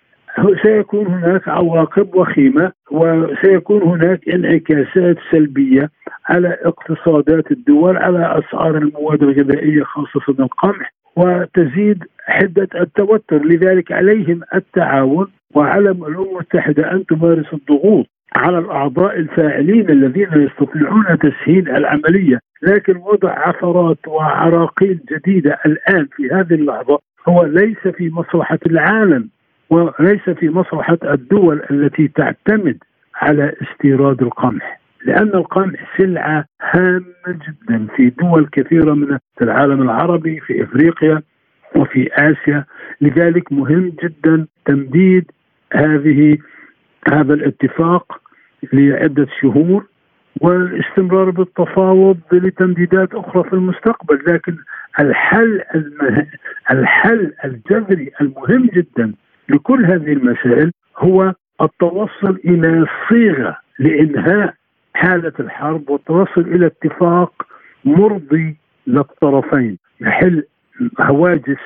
سيكون 0.63 1.07
هناك 1.07 1.49
عواقب 1.49 2.15
وخيمة 2.15 2.73
وسيكون 2.91 3.83
هناك 3.83 4.29
انعكاسات 4.29 5.17
سلبية 5.31 5.91
على 6.29 6.57
اقتصادات 6.63 7.53
الدول 7.53 7.97
على 7.97 8.39
أسعار 8.39 8.77
المواد 8.77 9.23
الغذائية 9.23 9.83
خاصة 9.83 10.35
القمح 10.45 10.93
وتزيد 11.17 12.05
حدة 12.27 12.69
التوتر. 12.75 13.45
لذلك 13.45 13.93
عليهم 13.93 14.41
التعاون 14.55 15.27
وعلى 15.55 15.91
الأمم 15.91 16.05
المتحدة 16.05 16.93
أن 16.93 17.07
تمارس 17.07 17.47
الضغوط 17.53 18.07
على 18.37 18.59
الأعضاء 18.59 19.19
الفاعلين 19.19 19.91
الذين 19.91 20.29
يستطيعون 20.35 21.05
تسهيل 21.19 21.71
العملية. 21.71 22.39
لكن 22.63 22.97
وضع 22.97 23.31
عثرات 23.31 23.99
وعراقيل 24.09 25.01
جديدة 25.13 25.59
الآن 25.67 26.09
في 26.17 26.31
هذه 26.33 26.55
اللحظة 26.55 26.99
هو 27.29 27.45
ليس 27.45 27.79
في 27.97 28.11
مصلحة 28.11 28.59
العالم. 28.67 29.29
وليس 29.73 30.31
في 30.31 30.49
مصلحة 30.51 30.99
الدول 31.05 31.63
التي 31.71 32.09
تعتمد 32.09 32.79
على 33.15 33.55
استيراد 33.63 34.23
القمح 34.23 34.81
لأن 35.05 35.29
القمح 35.29 35.99
سلعة 35.99 36.45
هامة 36.63 37.05
جدا 37.29 37.87
في 37.97 38.11
دول 38.11 38.49
كثيرة 38.53 38.95
من 38.95 39.19
العالم 39.43 39.83
العربي 39.83 40.41
في 40.41 40.63
إفريقيا 40.63 41.23
وفي 41.77 42.09
آسيا. 42.13 42.65
لذلك 43.01 43.53
مهم 43.53 43.93
جدا 44.05 44.47
تمديد 44.67 45.31
هذه 45.73 46.39
هذا 47.09 47.35
الاتفاق 47.35 48.21
لعدة 48.73 49.27
شهور 49.41 49.87
والاستمرار 50.41 51.31
بالتفاوض 51.31 52.19
لتمديدات 52.33 53.15
أخرى 53.15 53.43
في 53.43 53.53
المستقبل. 53.53 54.23
لكن 54.27 54.57
الحل 55.01 55.63
الحل 56.71 57.33
الجذري 57.45 58.11
المهم 58.21 58.67
جدا 58.67 59.13
لكل 59.49 59.87
هذه 59.87 60.13
المسائل 60.13 60.73
هو 60.99 61.35
التوصل 61.63 62.41
إلى 62.45 62.87
صيغة 63.09 63.57
لإنهاء 63.79 64.55
حالة 64.95 65.33
الحرب 65.41 65.91
والتوصل 65.91 66.41
إلى 66.41 66.67
اتفاق 66.67 67.47
مرضي 67.85 68.57
للطرفين. 68.87 69.79
يحل 70.01 70.45
هواجس 71.01 71.61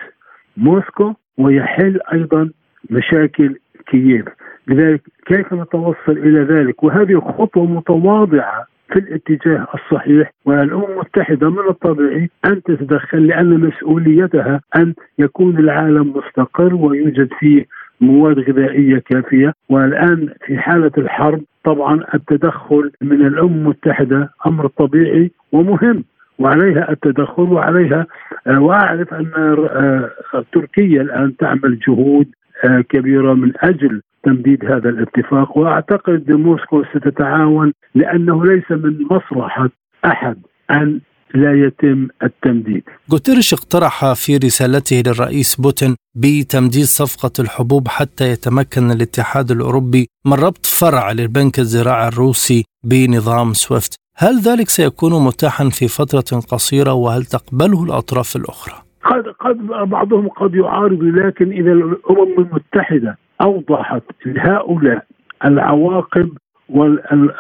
موسكو 0.56 1.14
ويحل 1.38 2.00
أيضا 2.12 2.50
مشاكل 2.90 3.59
كييف. 3.87 4.25
لذلك 4.66 5.02
كيف 5.26 5.52
نتوصل 5.52 6.12
إلى 6.12 6.40
ذلك؟ 6.40 6.83
وهذه 6.83 7.21
خطوة 7.21 7.66
متواضعة 7.66 8.66
في 8.93 8.99
الاتجاه 8.99 9.66
الصحيح 9.75 10.33
والأمم 10.45 10.85
المتحدة 10.85 11.50
من 11.50 11.69
الطبيعي 11.69 12.31
أن 12.45 12.62
تتدخل 12.62 13.26
لأن 13.26 13.61
مسؤوليتها 13.61 14.61
أن 14.76 14.95
يكون 15.19 15.59
العالم 15.59 16.12
مستقر 16.16 16.75
ويوجد 16.75 17.28
فيه 17.38 17.64
مواد 18.00 18.38
غذائية 18.38 18.99
كافية. 18.99 19.52
والآن 19.69 20.28
في 20.47 20.59
حالة 20.59 20.93
الحرب 20.99 21.43
طبعا 21.64 22.05
التدخل 22.14 22.90
من 23.02 23.26
الأمم 23.26 23.52
المتحدة 23.55 24.31
أمر 24.47 24.66
طبيعي 24.66 25.31
ومهم 25.52 26.05
وعليها 26.38 26.90
التدخل 26.90 27.43
وعليها 27.43 28.07
آه، 28.47 28.61
وأعرف 28.61 29.14
أن 29.14 29.31
آه، 29.37 30.11
تركيا 30.52 31.02
الآن 31.02 31.37
تعمل 31.37 31.78
جهود 31.88 32.26
آه، 32.64 32.81
كبيرة 32.81 33.35
من 33.35 33.52
أجل 33.57 34.02
تمديد 34.26 34.64
هذا 34.64 34.88
الاتفاق 34.88 35.59
وأعتقد 35.59 36.30
موسكو 36.30 36.85
ستتعاون 36.85 37.73
لأنه 37.95 38.45
ليس 38.45 38.71
من 38.71 39.06
مصلحة 39.11 39.68
أحد 40.04 40.37
أن 40.71 41.00
لا 41.35 41.66
يتم 41.66 42.09
التمديد. 42.23 42.83
غوتيريش 43.12 43.52
اقترح 43.54 44.12
في 44.12 44.37
رسالته 44.37 45.02
للرئيس 45.06 45.61
بوتين 45.61 45.97
بتمديد 46.14 46.85
صفقة 46.85 47.30
الحبوب 47.38 47.88
حتى 47.88 48.25
يتمكن 48.30 48.90
الاتحاد 48.90 49.50
الأوروبي 49.50 50.06
من 50.26 50.33
ربط 50.33 50.66
فرع 50.66 51.12
للبنك 51.12 51.59
الزراعي 51.59 52.09
الروسي 52.09 52.64
بنظام 52.85 53.52
سويفت 53.52 53.95
هل 54.16 54.40
ذلك 54.40 54.68
سيكون 54.68 55.25
متاحا 55.25 55.68
في 55.68 55.88
فترة 55.88 56.40
قصيرة 56.40 56.92
وهل 56.92 57.25
تقبله 57.25 57.85
الأطراف 57.85 58.37
الأخرى؟ 58.37 58.75
قد 59.04 59.25
قد 59.40 59.56
بعضهم 59.90 60.28
قد 60.28 60.54
يعارض 60.54 61.02
لكن 61.02 61.50
إذا 61.52 61.73
الأمم 61.73 62.35
المتحدة 62.38 63.18
أوضحت 63.40 64.02
لهؤلاء 64.26 65.05
العواقب 65.45 66.31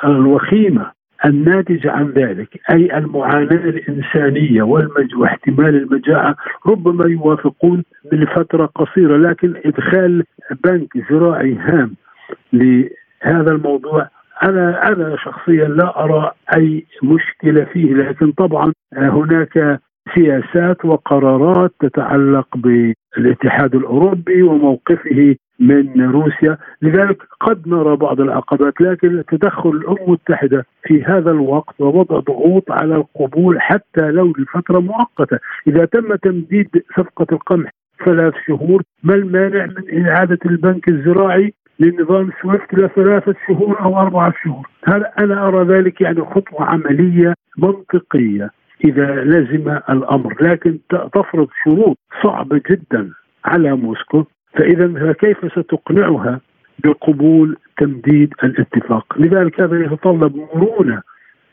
الوخيمة 0.04 0.90
الناتجة 1.26 1.90
عن 1.92 2.10
ذلك 2.10 2.60
أي 2.70 2.98
المعاناة 2.98 3.64
الإنسانية 3.64 4.62
والمج 4.62 5.14
واحتمال 5.16 5.76
المجاعة 5.76 6.36
ربما 6.66 7.06
يوافقون 7.10 7.84
لفترة 8.12 8.66
قصيرة 8.66 9.16
لكن 9.16 9.54
إدخال 9.64 10.24
بنك 10.64 11.10
زراعي 11.10 11.54
هام 11.54 11.94
لهذا 12.52 13.50
الموضوع 13.52 14.08
أنا 14.42 14.88
أنا 14.88 15.16
شخصيا 15.16 15.68
لا 15.68 16.04
أرى 16.04 16.30
أي 16.56 16.86
مشكلة 17.02 17.64
فيه 17.64 17.94
لكن 17.94 18.32
طبعا 18.32 18.72
هناك 18.96 19.80
سياسات 20.14 20.84
وقرارات 20.84 21.72
تتعلق 21.80 22.56
بالاتحاد 22.56 23.74
الأوروبي 23.74 24.42
وموقفه 24.42 25.36
من 25.60 26.10
روسيا. 26.10 26.58
لذلك 26.82 27.22
قد 27.40 27.68
نرى 27.68 27.96
بعض 27.96 28.20
العقبات 28.20 28.80
لكن 28.80 29.22
تدخل 29.28 29.70
الأمم 29.70 30.16
المتحدة 30.26 30.66
في 30.82 31.04
هذا 31.04 31.30
الوقت 31.30 31.80
ووضع 31.80 32.18
ضغوط 32.18 32.70
على 32.70 32.94
القبول 32.94 33.60
حتى 33.60 34.10
لو 34.10 34.32
لفترة 34.38 34.78
مؤقتة. 34.78 35.38
إذا 35.68 35.84
تم 35.84 36.14
تمديد 36.14 36.68
صفقة 36.96 37.26
القمح 37.32 37.70
ثلاث 38.04 38.34
شهور 38.46 38.82
ما 39.02 39.14
المانع 39.14 39.66
من 39.66 40.06
إعادة 40.06 40.38
البنك 40.46 40.88
الزراعي 40.88 41.52
لنظام 41.80 42.30
سويفت 42.42 42.74
لثلاثة 42.74 43.34
شهور 43.46 43.80
أو 43.80 43.98
أربعة 43.98 44.32
شهور؟ 44.44 44.66
هذا 44.84 45.12
أنا 45.18 45.48
أرى 45.48 45.64
ذلك 45.64 46.00
يعني 46.00 46.20
خطوة 46.20 46.64
عملية 46.64 47.34
منطقية؟ 47.58 48.50
إذا 48.84 49.24
لزم 49.24 49.78
الأمر. 49.90 50.36
لكن 50.40 50.78
تفرض 50.90 51.48
شروط 51.64 51.98
صعبة 52.22 52.60
جدا 52.70 53.10
على 53.44 53.76
موسكو 53.76 54.24
فإذا 54.58 55.12
كيف 55.12 55.36
ستقنعها 55.52 56.40
بقبول 56.84 57.56
تمديد 57.78 58.34
الاتفاق؟ 58.44 59.04
لذلك 59.18 59.60
هذا 59.60 59.84
يتطلب 59.84 60.36
مرونة 60.54 61.02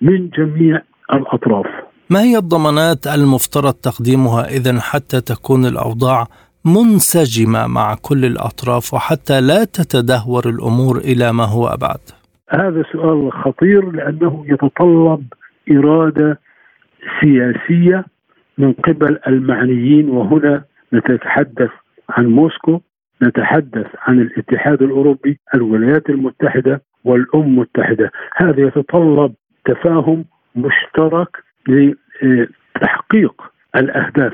من 0.01 0.29
جميع 0.29 0.81
الأطراف. 1.13 1.67
ما 2.09 2.21
هي 2.21 2.37
الضمانات 2.37 3.07
المفترض 3.07 3.73
تقديمها 3.73 4.47
إذا 4.47 4.79
حتى 4.79 5.21
تكون 5.21 5.65
الأوضاع 5.65 6.27
منسجمة 6.65 7.67
مع 7.67 7.95
كل 8.01 8.25
الأطراف 8.25 8.93
وحتى 8.93 9.41
لا 9.41 9.63
تتدهور 9.63 10.49
الأمور 10.49 10.97
إلى 10.97 11.33
ما 11.33 11.43
هو 11.45 11.67
أبعد؟ 11.67 11.99
هذا 12.49 12.83
سؤال 12.91 13.31
خطير 13.33 13.91
لأنه 13.91 14.45
يتطلب 14.47 15.23
إرادة 15.71 16.39
سياسية 17.21 18.05
من 18.57 18.73
قبل 18.73 19.19
المعنيين 19.27 20.09
وهنا 20.09 20.63
نتحدث 20.93 21.71
عن 22.09 22.25
موسكو 22.25 22.81
نتحدث 23.23 23.87
عن 23.99 24.19
الاتحاد 24.19 24.81
الأوروبي 24.81 25.39
الولايات 25.55 26.09
المتحدة 26.09 26.81
والأمم 27.03 27.43
المتحدة. 27.45 28.11
هذا 28.35 28.61
يتطلب 28.61 29.33
تفاهم 29.65 30.25
مشترك 30.55 31.43
لتحقيق 31.67 33.52
الأهداف. 33.75 34.33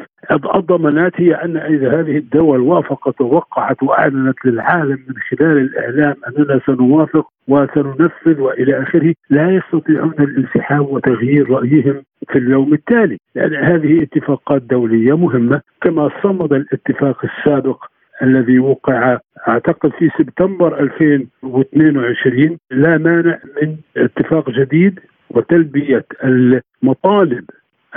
الضمانات 0.56 1.12
هي 1.16 1.34
أن 1.34 1.58
إذا 1.58 2.00
هذه 2.00 2.18
الدول 2.18 2.60
وافقت 2.60 3.22
ووقعت 3.22 3.84
وأعلنت 3.84 4.46
للعالم 4.46 4.98
من 5.08 5.16
خلال 5.30 5.58
الإعلام 5.58 6.16
أننا 6.28 6.62
سنوافق 6.66 7.28
وسننفذ 7.48 8.42
وإلى 8.42 8.82
آخره 8.84 9.14
لا 9.30 9.52
يستطيعون 9.52 10.14
الانسحاب 10.20 10.88
وتغيير 10.90 11.50
رأيهم 11.50 12.04
في 12.32 12.38
اليوم 12.38 12.74
التالي 12.74 13.18
لأن 13.36 13.56
هذه 13.56 14.04
اتفاقات 14.04 14.62
دولية 14.62 15.18
مهمة 15.18 15.62
كما 15.82 16.10
صمد 16.24 16.54
الاتفاق 16.54 17.26
السابق 17.26 17.86
الذي 18.22 18.60
وقع 18.60 19.18
أعتقد 19.48 19.92
في 19.92 20.10
سبتمبر 20.18 20.80
2022 20.80 22.58
لا 22.72 22.98
مانع 22.98 23.40
من 23.62 23.76
اتفاق 23.98 24.50
جديد 24.50 25.00
وتلبية 25.30 26.06
المطالب 26.24 27.46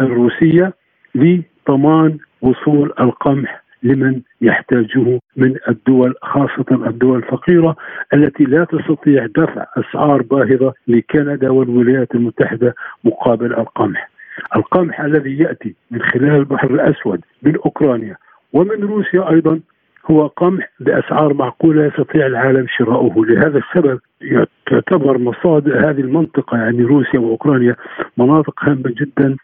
الروسية 0.00 0.72
لضمان 1.14 2.18
وصول 2.42 2.92
القمح 3.00 3.62
لمن 3.82 4.20
يحتاجه 4.40 5.20
من 5.36 5.56
الدول 5.68 6.14
خاصة 6.22 6.86
الدول 6.86 7.18
الفقيرة 7.18 7.76
التي 8.14 8.44
لا 8.44 8.64
تستطيع 8.64 9.26
دفع 9.26 9.66
أسعار 9.76 10.22
باهظة 10.22 10.74
لكندا 10.88 11.50
والولايات 11.50 12.14
المتحدة 12.14 12.74
مقابل 13.04 13.52
القمح. 13.52 14.10
القمح 14.56 15.00
الذي 15.00 15.38
يأتي 15.38 15.74
من 15.90 16.02
خلال 16.02 16.36
البحر 16.36 16.70
الأسود 16.70 17.20
من 17.42 17.56
أوكرانيا 17.56 18.16
ومن 18.52 18.84
روسيا 18.84 19.30
أيضا 19.30 19.60
هو 20.10 20.26
قمح 20.26 20.72
بأسعار 20.80 21.34
معقولة 21.34 21.84
يستطيع 21.84 22.26
العالم 22.26 22.66
شراؤه. 22.78 23.26
لهذا 23.26 23.58
السبب 23.58 24.00
تعتبر 24.66 25.18
مصادر 25.18 25.90
هذه 25.90 26.00
المنطقة 26.00 26.58
يعني 26.58 26.82
روسيا 26.82 27.20
وأوكرانيا 27.20 27.76
مناطق 28.18 28.64
هامة 28.64 28.94
جدا 29.00 29.36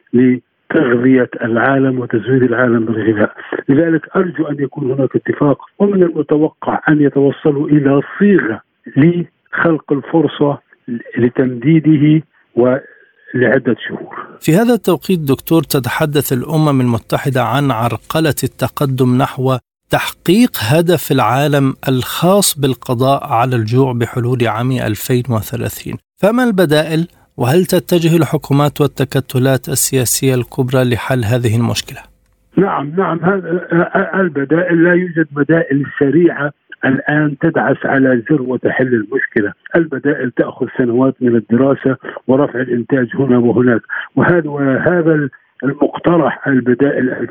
تغذية 0.75 1.31
العالم 1.43 1.99
وتزويد 1.99 2.43
العالم 2.43 2.85
بالغذاء 2.85 3.35
لذلك 3.69 4.17
أرجو 4.17 4.47
أن 4.47 4.57
يكون 4.61 4.91
هناك 4.91 5.17
اتفاق 5.17 5.59
ومن 5.79 6.03
المتوقع 6.03 6.81
أن 6.89 7.03
يتوصلوا 7.03 7.69
إلى 7.69 8.01
صيغة 8.19 8.61
لخلق 8.97 9.93
الفرصة 9.93 10.59
لتمديده 11.19 12.27
و 12.57 12.77
لعدة 13.35 13.77
شهور. 13.89 14.17
في 14.41 14.55
هذا 14.55 14.75
التوقيت 14.75 15.19
دكتور 15.19 15.63
تتحدث 15.63 16.33
الأمم 16.33 16.81
المتحدة 16.81 17.43
عن 17.43 17.71
عرقلة 17.71 18.35
التقدم 18.45 19.19
نحو 19.19 19.57
تحقيق 19.91 20.51
هدف 20.61 21.13
العالم 21.13 21.75
الخاص 21.89 22.59
بالقضاء 22.59 23.27
على 23.33 23.57
الجوع 23.57 23.93
بحلول 23.93 24.47
عام 24.47 24.73
2030 24.73 25.95
فما 26.17 26.45
البدائل؟ 26.45 27.09
وهل 27.39 27.65
تتجه 27.65 28.17
الحكومات 28.17 28.81
والتكتلات 28.81 29.69
السياسية 29.69 30.35
الكبرى 30.35 30.85
لحل 30.85 31.25
هذه 31.25 31.57
المشكلة؟ 31.57 32.01
نعم 32.57 32.93
نعم. 32.97 33.19
هذا 33.25 33.49
البدائل 34.15 34.85
لا 34.85 34.95
يوجد 34.95 35.27
بدائل 35.33 35.85
سريعة 35.99 36.53
الآن 36.85 37.39
تدعس 37.39 37.77
على 37.85 38.23
زر 38.31 38.43
وتحل 38.43 38.95
المشكلة. 38.95 39.53
البدائل 39.77 40.31
تأخذ 40.31 40.67
سنوات 40.79 41.15
من 41.21 41.37
الدراسة 41.37 41.97
ورفع 42.29 42.61
الإنتاج 42.61 43.09
هنا 43.15 43.39
وهناك. 43.39 43.83
وهذا 44.17 44.51
وهذا 44.51 45.29
المقترح 45.65 46.49
البدائل 46.49 47.29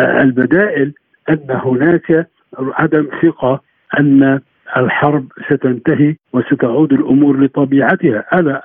البدائل 0.00 0.92
أن 1.28 1.46
هناك 1.50 2.28
عدم 2.58 3.08
ثقة 3.22 3.60
أن 4.00 4.40
الحرب 4.76 5.26
ستنتهي 5.50 6.16
وستعود 6.32 6.92
الأمور 6.92 7.44
لطبيعتها. 7.44 8.24
أنا 8.32 8.62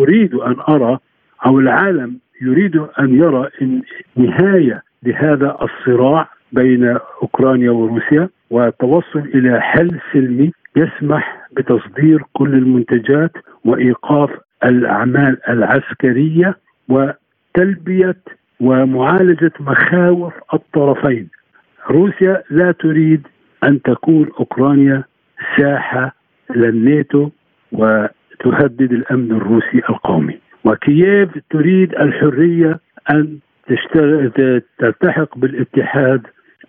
أريد 0.00 0.34
أن 0.34 0.56
أرى 0.68 0.98
أو 1.46 1.58
العالم 1.58 2.18
يريد 2.42 2.76
أن 2.76 3.14
يرى 3.14 3.48
إن 3.62 3.82
نهاية 4.16 4.82
لهذا 5.02 5.58
الصراع 5.62 6.28
بين 6.52 6.98
أوكرانيا 7.22 7.70
وروسيا 7.70 8.28
والتوصل 8.50 9.18
إلى 9.34 9.60
حل 9.60 10.00
سلمي 10.12 10.52
يسمح 10.76 11.46
بتصدير 11.52 12.22
كل 12.32 12.54
المنتجات 12.54 13.32
وإيقاف 13.64 14.30
الأعمال 14.64 15.38
العسكرية 15.48 16.56
وتلبية 16.88 18.16
ومعالجة 18.60 19.52
مخاوف 19.60 20.32
الطرفين. 20.54 21.28
روسيا 21.90 22.42
لا 22.50 22.72
تريد 22.72 23.26
أن 23.64 23.82
تكون 23.82 24.28
أوكرانيا 24.38 25.04
ساحة 25.58 26.14
للناتو 26.56 27.30
وتهدد 28.44 28.92
الأمن 28.92 29.32
الروسي 29.32 29.78
القومي. 29.78 30.38
وكييف 30.64 31.28
تريد 31.50 31.94
الحرية 31.94 32.80
أن 33.10 33.38
تلتحق 34.78 35.38
بالاتحاد 35.38 36.26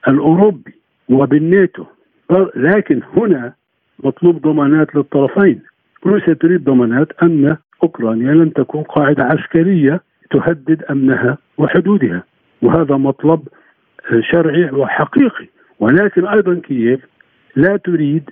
الأوروبي 0.08 0.74
وبالناتو. 1.10 1.86
لكن 2.56 3.02
هنا 3.18 3.54
مطلوب 4.04 4.42
ضمانات 4.42 4.96
للطرفين. 4.96 5.62
روسيا 6.06 6.34
تريد 6.34 6.64
ضمانات 6.64 7.08
أن 7.24 7.58
أوكرانيا 7.84 8.34
لن 8.34 8.54
تكون 8.54 8.84
قاعدة 8.84 9.24
عسكرية 9.24 10.02
تهدد 10.32 10.84
أمنها 10.84 11.38
وحدودها. 11.58 12.24
وهذا 12.62 12.98
مطلب 12.98 13.48
شرعي 14.20 14.72
وحقيقي. 14.72 15.48
ولكن 15.80 16.28
أيضا 16.28 16.62
كييف 16.64 17.00
لا 17.56 17.78
تريد 17.78 18.30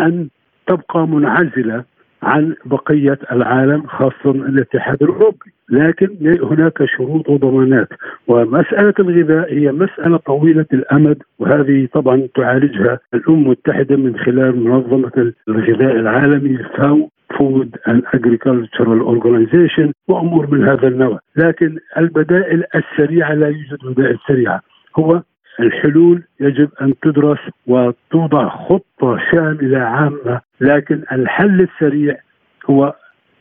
أن 0.00 0.28
تبقى 0.66 1.08
منعزلة 1.08 1.84
عن 2.22 2.54
بقية 2.64 3.18
العالم 3.32 3.86
خاصة 3.86 4.30
الاتحاد 4.30 5.02
الأوروبي، 5.02 5.52
لكن 5.70 6.38
هناك 6.42 6.84
شروط 6.84 7.28
وضمانات، 7.28 7.88
ومسألة 8.28 8.94
الغذاء 8.98 9.54
هي 9.54 9.72
مسألة 9.72 10.16
طويلة 10.16 10.66
الأمد 10.72 11.22
وهذه 11.38 11.88
طبعا 11.92 12.28
تعالجها 12.34 12.98
الامم 13.14 13.44
المتحدة 13.44 13.96
من 13.96 14.16
خلال 14.18 14.64
منظمة 14.64 15.32
الغذاء 15.48 15.96
العالمي 15.96 16.58
فاو 16.58 17.10
Food 17.38 17.76
and 17.88 18.02
Agricultural 18.14 19.00
Organization 19.00 19.92
وأمور 20.08 20.50
من 20.50 20.68
هذا 20.68 20.88
النوع، 20.88 21.18
لكن 21.36 21.78
البدائل 21.98 22.64
السريعة 22.74 23.34
لا 23.34 23.46
يوجد 23.46 23.78
بدائل 23.84 24.18
سريعة، 24.28 24.60
هو 24.98 25.22
الحلول 25.60 26.22
يجب 26.40 26.70
أن 26.82 26.94
تدرس 27.02 27.38
وتوضع 27.66 28.48
خطة 28.68 29.18
شامله 29.32 29.78
عامة 29.78 30.40
لكن 30.60 31.02
الحل 31.12 31.60
السريع 31.60 32.16
هو 32.70 32.94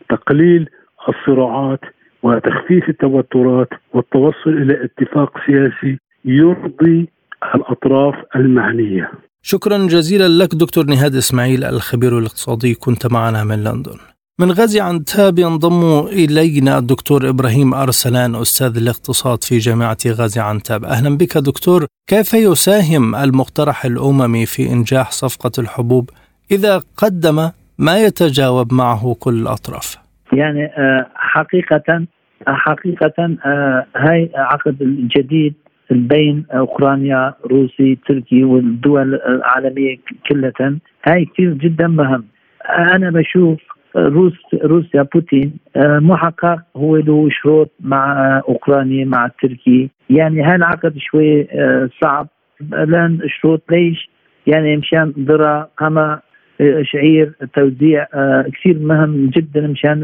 تقليل 0.10 0.70
الصراعات 1.10 1.80
وتخفيف 2.24 2.90
التوترات 2.90 3.70
والتوصل 3.94 4.50
إلى 4.50 4.84
اتفاق 4.84 5.38
سياسي 5.46 6.00
يرضي 6.26 7.10
الأطراف 7.56 8.16
المعنية. 8.36 9.12
شكرا 9.42 9.78
جزيلا 9.78 10.28
لك 10.28 10.56
دكتور 10.56 10.86
نهاد 10.86 11.16
إسماعيل 11.16 11.64
الخبير 11.64 12.18
الاقتصادي 12.18 12.74
كنت 12.76 13.12
معنا 13.12 13.44
من 13.44 13.64
لندن. 13.64 14.00
من 14.42 14.52
غازي 14.52 14.80
عنتاب 14.80 15.40
ينضم 15.40 16.08
إلينا 16.08 16.78
الدكتور 16.78 17.30
إبراهيم 17.30 17.74
أرسلان 17.74 18.36
أستاذ 18.36 18.78
الاقتصاد 18.78 19.44
في 19.44 19.58
جامعة 19.58 19.98
غازي 20.08 20.42
عنتاب 20.42 20.84
أهلا 20.84 21.18
بك 21.18 21.38
دكتور. 21.38 21.86
كيف 22.08 22.34
يساهم 22.34 23.16
المقترح 23.16 23.86
الأممي 23.86 24.46
في 24.46 24.62
إنجاح 24.74 25.12
صفقة 25.12 25.52
الحبوب 25.60 26.10
إذا 26.52 26.82
قدم 26.98 27.38
ما 27.80 27.98
يتجاوب 28.06 28.74
معه 28.74 29.16
كل 29.20 29.34
الأطراف؟ 29.42 29.98
يعني 30.34 30.66
آه، 30.66 31.06
حقيقة 31.16 32.06
حقيقة 32.48 33.38
آه، 33.46 33.86
هاي 33.96 34.30
عقد 34.36 34.82
الجديد 34.82 35.54
بين 35.92 36.46
أوكرانيا 36.52 37.34
روسي 37.52 37.98
تركي 38.08 38.44
والدول 38.44 39.16
العالمية 39.16 39.98
كلها 40.30 40.80
هاي 41.08 41.26
كثير 41.26 41.54
جدا 41.54 41.88
مهم. 41.88 42.24
أنا 42.70 43.10
بشوف 43.10 43.60
روس 43.96 44.34
روسيا 44.64 45.02
بوتين 45.02 45.54
آه، 45.76 46.00
محقق 46.00 46.60
هو 46.76 46.98
له 46.98 47.30
شروط 47.30 47.72
مع 47.80 48.38
أوكرانيا 48.50 49.06
مع 49.06 49.30
تركي 49.42 49.90
يعني 50.10 50.44
هذا 50.44 50.56
العقد 50.56 50.98
شوي 50.98 51.48
آه، 51.52 51.90
صعب. 52.02 52.28
لأن 52.62 53.20
شروط 53.28 53.62
ليش؟ 53.72 54.10
يعني 54.48 54.78
مشان 54.78 55.14
ذرة 55.20 55.70
قمع 55.78 56.20
آه، 56.62 56.82
شعير 56.84 57.34
توزيع 57.56 58.06
كثير 58.54 58.80
مهم 58.80 59.30
جدا 59.30 59.68
مشان 59.68 60.04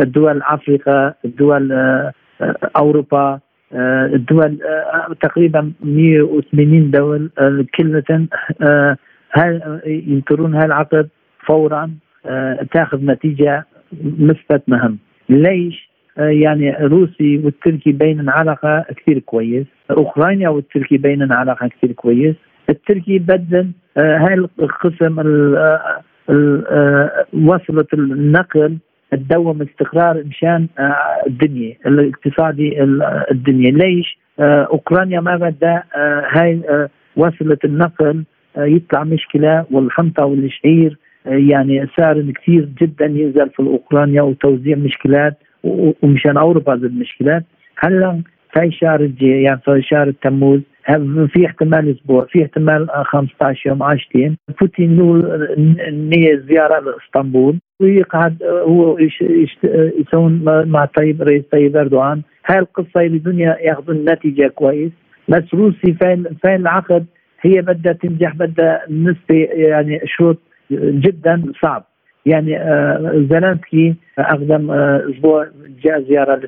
الدول 0.00 0.42
أفريقيا 0.42 1.14
الدول 1.24 1.72
أوروبا 2.76 3.40
الدول 4.14 4.58
تقريبا 5.22 5.72
180 5.80 6.90
دول 6.90 7.30
كلها 7.78 8.26
ينكرون 9.86 10.54
هذا 10.54 10.64
العقد 10.64 11.08
فورا. 11.46 11.90
تاخذ 12.72 13.04
نتيجة 13.04 13.66
مثبت 14.02 14.62
مهم. 14.68 14.98
ليش؟ 15.28 15.90
آه، 16.18 16.28
يعني 16.28 16.76
روسي 16.80 17.38
والتركي 17.38 17.92
بينن 17.92 18.28
علاقه 18.28 18.84
كثير 18.96 19.18
كويس، 19.18 19.66
أوكرانيا 19.90 20.48
والتركي 20.48 20.96
بينن 20.96 21.32
علاقه 21.32 21.68
كثير 21.68 21.92
كويس، 21.92 22.34
التركي 22.70 23.18
بدل 23.18 23.70
آه، 23.96 24.18
هاي 24.18 24.34
القسم 24.34 25.18
وصلت 27.32 27.94
النقل 27.94 28.78
تدوم 29.10 29.62
استقرار 29.62 30.24
مشان 30.24 30.66
الدنيا 31.26 31.76
الاقتصادي 31.86 32.82
الدنيا. 33.30 33.70
ليش؟ 33.70 34.18
أوكرانيا 34.40 35.20
ما 35.20 35.36
بدها 35.36 35.84
هاي 36.30 36.62
وصلت 37.16 37.64
النقل 37.64 38.24
يطلع 38.56 39.04
مشكلة 39.04 39.66
والحنطة 39.70 40.24
والشعير 40.24 40.98
يعني 41.26 41.86
سعر 41.96 42.30
كثير 42.30 42.68
جدا 42.82 43.06
ينزل 43.06 43.50
في 43.50 43.62
أوكرانيا 43.62 44.22
وتوزيع 44.22 44.76
مشكلات 44.76 45.38
ومشان 45.64 46.36
أوروبا 46.36 46.74
ضد 46.74 46.84
المشكلات. 46.84 47.44
هلا 47.78 48.22
في 48.52 48.70
شهر 48.70 49.00
الجاي 49.00 49.42
يعني 49.42 49.60
في 49.64 49.82
شهر 49.82 50.10
تموز 50.10 50.60
في 51.32 51.46
احتمال 51.46 51.90
أسبوع 51.90 52.24
في 52.24 52.42
احتمال 52.42 52.86
15 52.90 53.68
يوم 53.70 53.82
10 53.82 54.00
أيام 54.16 54.36
بوتين 54.60 54.96
له 54.96 55.38
نية 55.90 56.42
زيارة 56.48 56.80
لإسطنبول. 56.80 57.58
ويقعد 57.80 58.42
هو 58.42 58.98
يسوون 60.00 60.42
مع 60.68 60.84
طيب 60.84 61.22
رئيس 61.22 61.42
طيب 61.52 61.76
إردوغان. 61.76 62.22
هاي 62.46 62.58
القصة 62.58 63.00
يريدون 63.00 63.40
ياخذوا 63.40 63.94
النتيجه 63.94 64.48
كويس. 64.48 64.92
بس 65.28 65.54
روسي 65.54 65.92
في 66.42 66.54
العقد 66.54 67.06
هي 67.40 67.62
بدها 67.62 67.92
تنجح 67.92 68.34
بدها 68.34 68.82
نسبه 68.90 69.48
يعني 69.52 70.00
شروط 70.04 70.38
جدا 70.70 71.52
صعب. 71.62 71.84
يعني 72.26 72.58
آه، 72.58 73.26
زلنسكي 73.30 73.94
أقدم 74.18 74.70
آه، 74.70 75.02
أسبوع 75.10 75.46
جاء 75.84 76.02
زيارة 76.02 76.40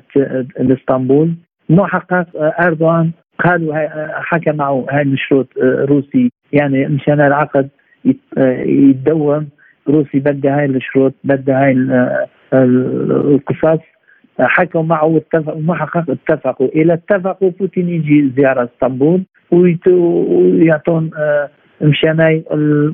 لإسطنبول. 0.59 1.33
محقق 1.69 2.37
آه، 2.37 2.53
أردوغان 2.59 3.11
قالوا 3.45 3.75
حكى 4.21 4.51
معه 4.51 4.85
هاي 4.91 5.01
الشروط 5.01 5.47
روسي. 5.63 6.31
يعني 6.53 6.87
مشان 6.87 7.21
العقد 7.21 7.69
يتدوم 8.05 9.47
روسي 9.87 10.19
بدها 10.19 10.59
هاي 10.59 10.65
الشروط 10.65 11.13
بدها 11.23 11.65
هاي 11.65 11.75
القصص 12.53 13.79
حكوا 14.39 14.83
معه 14.83 15.05
واتفق 15.05 15.57
محقق 15.57 16.05
اتفقوا. 16.09 16.67
اذا 16.67 16.93
اتفقوا 16.93 17.51
بوتين 17.59 17.89
يجي 17.89 18.31
زيارة 18.37 18.63
إسطنبول 18.63 19.23
ويعطون 19.51 21.11
مشان 21.81 22.43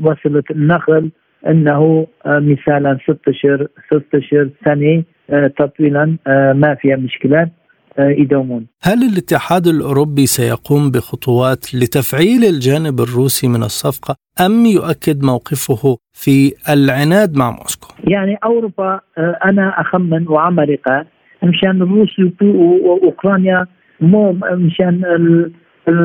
وصلة 0.04 0.44
النقل 0.52 1.12
إنه 1.48 2.08
آه، 2.26 2.40
مثالا 2.40 2.98
ست 3.04 3.28
اشهر 3.28 3.68
ست 3.88 4.16
اشهر 4.16 4.50
سنه 4.66 5.04
آه، 5.30 5.48
تطويلا 5.48 6.18
آه، 6.28 6.54
ما 6.54 6.76
فيها 6.76 6.96
مشكلات 6.96 7.52
يدومون. 8.00 8.66
هل 8.84 9.04
الاتحاد 9.04 9.68
الأوروبي 9.68 10.26
سيقوم 10.26 10.92
بخطوات 10.92 11.76
لتفعيل 11.76 12.44
الجانب 12.44 13.00
الروسي 13.00 13.48
من 13.48 13.64
الصفقة 13.64 14.16
أم 14.46 14.66
يؤكد 14.66 15.24
موقفه 15.24 15.98
في 16.14 16.54
العناد 16.74 17.38
مع 17.38 17.52
موسكو؟ 17.52 17.88
يعني 18.08 18.38
أوروبا 18.44 19.00
أنا 19.46 19.82
أخمن 19.82 20.28
وعمرقه 20.28 21.06
مشان 21.44 21.82
الروس 21.82 22.20
وأوكرانيا 22.42 23.66
مو 24.02 24.32
مشان 24.52 25.02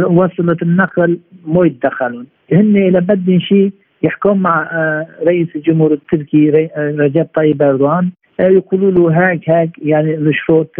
وصلة 0.07 0.57
النقل 0.62 1.21
مو 1.45 1.64
يتدخلون. 1.64 2.27
هن 2.52 2.76
اذا 2.76 2.98
بدهم 2.98 3.40
شيء 3.40 3.72
يحكم 4.02 4.38
مع 4.38 4.62
آه، 4.72 5.06
رئيس 5.26 5.48
الجمهور 5.56 5.92
التركي 5.92 6.68
آه، 6.76 6.90
رجب 6.98 7.26
طيب 7.34 7.62
أردوغان. 7.62 8.10
آه، 8.40 8.48
يقولوا 8.48 8.90
له 8.90 9.30
هيك 9.30 9.50
هيك 9.50 9.70
يعني 9.82 10.14
الشروط 10.14 10.70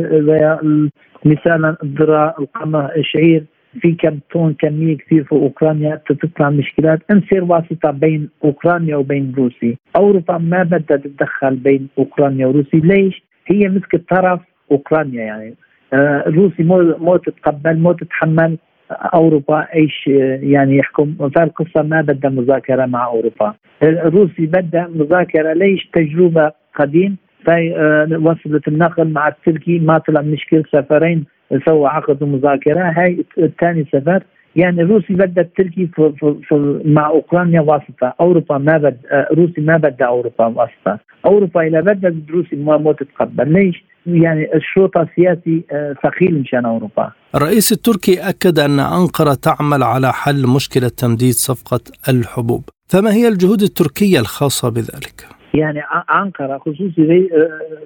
مثلا 1.25 1.77
الذره 1.83 2.35
القمح 2.39 2.91
الشعير 2.97 3.45
في 3.81 3.93
كم 3.93 4.19
طن 4.35 4.55
كميه 4.59 4.97
كثير 4.97 5.25
في 5.25 5.33
أوكرانيا 5.33 6.01
تطلع 6.09 6.51
مشكلات. 6.51 7.01
نصير 7.13 7.45
واسطة 7.45 7.91
بين 7.91 8.29
أوكرانيا 8.45 8.97
وبين 8.97 9.35
روسيا، 9.39 9.77
أوروبا 9.97 10.39
ما 10.39 10.63
بدها 10.63 10.97
تتدخل 10.97 11.57
بين 11.57 11.89
أوكرانيا 11.99 12.47
وروسيا، 12.47 12.81
ليش؟ 12.81 13.23
هي 13.47 13.69
مسكت 13.69 14.09
طرف 14.11 14.41
أوكرانيا 14.71 15.25
يعني. 15.25 15.55
آه 15.93 16.25
روسي 16.27 16.63
مو 16.63 16.95
مو 16.99 17.17
تتقبل 17.17 17.79
مو 17.79 17.93
تتحمل. 17.93 18.59
أوروبا 18.91 19.67
إيش 19.75 20.07
يعني 20.43 20.77
يحكم؟ 20.77 21.15
فالقصة 21.37 21.83
ما 21.83 22.01
بدها 22.01 22.31
مذاكرة 22.31 22.87
مع 22.87 23.07
أوروبا. 23.07 23.55
الروسي 23.83 24.47
بدها 24.47 24.89
مذاكرة 24.95 25.53
ليش؟ 25.53 25.91
تجربة 25.93 26.53
قديم. 26.75 27.17
في 27.45 27.75
آه، 27.77 28.19
وصلت 28.19 28.69
النقل 28.69 29.09
مع 29.13 29.29
التركي 29.29 29.79
ما 29.79 29.99
طلع 29.99 30.21
مشكل 30.21 30.63
سفرين 30.73 31.25
سوى 31.65 31.89
عقد 31.89 32.25
مذاكره 32.25 32.81
هاي 32.97 33.25
الثاني 33.39 33.85
سفر 33.93 34.23
يعني 34.57 34.83
روسي 34.83 35.15
بدها 35.15 35.45
التركي 35.45 35.87
في, 35.87 36.13
في, 36.19 36.37
في 36.49 36.81
مع 36.85 37.07
أوكرانيا 37.07 37.61
واسطة، 37.61 38.15
أوروبا 38.21 38.59
ما 38.59 38.79
بد 38.79 38.97
آه، 39.11 39.29
روسي 39.33 39.61
ما 39.61 39.77
بدها 39.77 40.07
أوروبا 40.07 40.47
واسطة، 40.47 40.99
أوروبا 41.27 41.67
اذا 41.67 41.81
بدها 41.81 42.15
روسي 42.31 42.57
ما, 42.57 42.77
ما 42.77 42.93
تتقبل، 42.93 43.53
ليش؟ 43.53 43.85
يعني 44.07 44.55
الشرطة 44.55 45.09
سياسي 45.17 45.63
آه، 45.73 45.95
ثقيل 46.03 46.41
مشان 46.41 46.65
أوروبا. 46.65 47.11
الرئيس 47.35 47.73
التركي 47.73 48.29
أكد 48.29 48.59
أن 48.59 48.81
أنقرة 48.81 49.35
تعمل 49.35 49.83
على 49.83 50.13
حل 50.13 50.47
مشكلة 50.57 50.89
تمديد 50.89 51.33
صفقة 51.33 51.81
الحبوب، 52.09 52.65
فما 52.89 53.13
هي 53.13 53.29
الجهود 53.29 53.63
التركية 53.63 54.21
الخاصة 54.21 54.69
بذلك؟ 54.71 55.27
يعني 55.55 55.81
أنقرة 56.15 56.59
خصوصي 56.59 57.29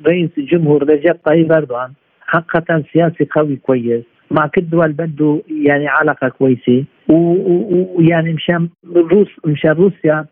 رئيس 0.06 0.30
الجمهور 0.38 0.90
رجب 0.90 1.16
طيب 1.24 1.52
أردوغان 1.52 1.92
حقا 2.26 2.82
سياسي 2.92 3.26
قوي 3.36 3.56
كويس 3.56 4.04
مع 4.30 4.46
كل 4.46 4.68
دول 4.70 4.92
بده 4.92 5.42
يعني 5.64 5.88
علاقة 5.88 6.28
كويسة. 6.28 6.84
ويعني 7.08 8.32
مشان 8.32 8.68
روس 8.96 9.28
مشان 9.46 9.70
روسيا 9.70 10.26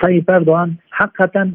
طيب 0.00 0.30
أردوغان 0.30 0.74
حقا 0.90 1.52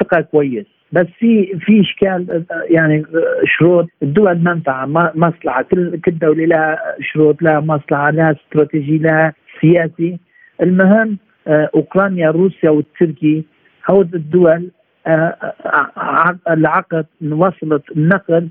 ثقة 0.00 0.20
كويس. 0.20 0.66
بس 0.92 1.06
في 1.18 1.58
في 1.58 1.80
إشكال 1.80 2.44
يعني 2.70 3.04
شروط 3.44 3.88
الدول 4.02 4.38
منفعه 4.38 4.86
مصلحه 5.14 5.62
كل 5.62 6.00
كل 6.00 6.18
دولة 6.18 6.44
لها 6.44 6.78
شروط 7.00 7.42
لها 7.42 7.60
مصلحة 7.60 8.10
لها 8.10 8.32
استراتيجي 8.32 8.98
لها 8.98 9.32
سياسي. 9.60 10.18
المهم 10.62 11.18
أوكرانيا 11.48 12.30
روسيا 12.30 12.70
والتركي 12.70 13.44
هود 13.90 14.14
الدول 14.14 14.70
العقد 16.50 17.06
وصلت 17.30 17.82
النقل 17.96 18.48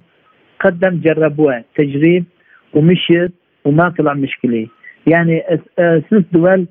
قدم 0.60 1.02
جربوها 1.04 1.64
تجريب 1.76 2.26
ومشيت 2.74 3.32
وما 3.66 3.90
طلع 3.90 4.14
مشكلة. 4.14 4.68
يعني 5.08 5.44
ثلاث 5.78 6.26
دول 6.32 6.66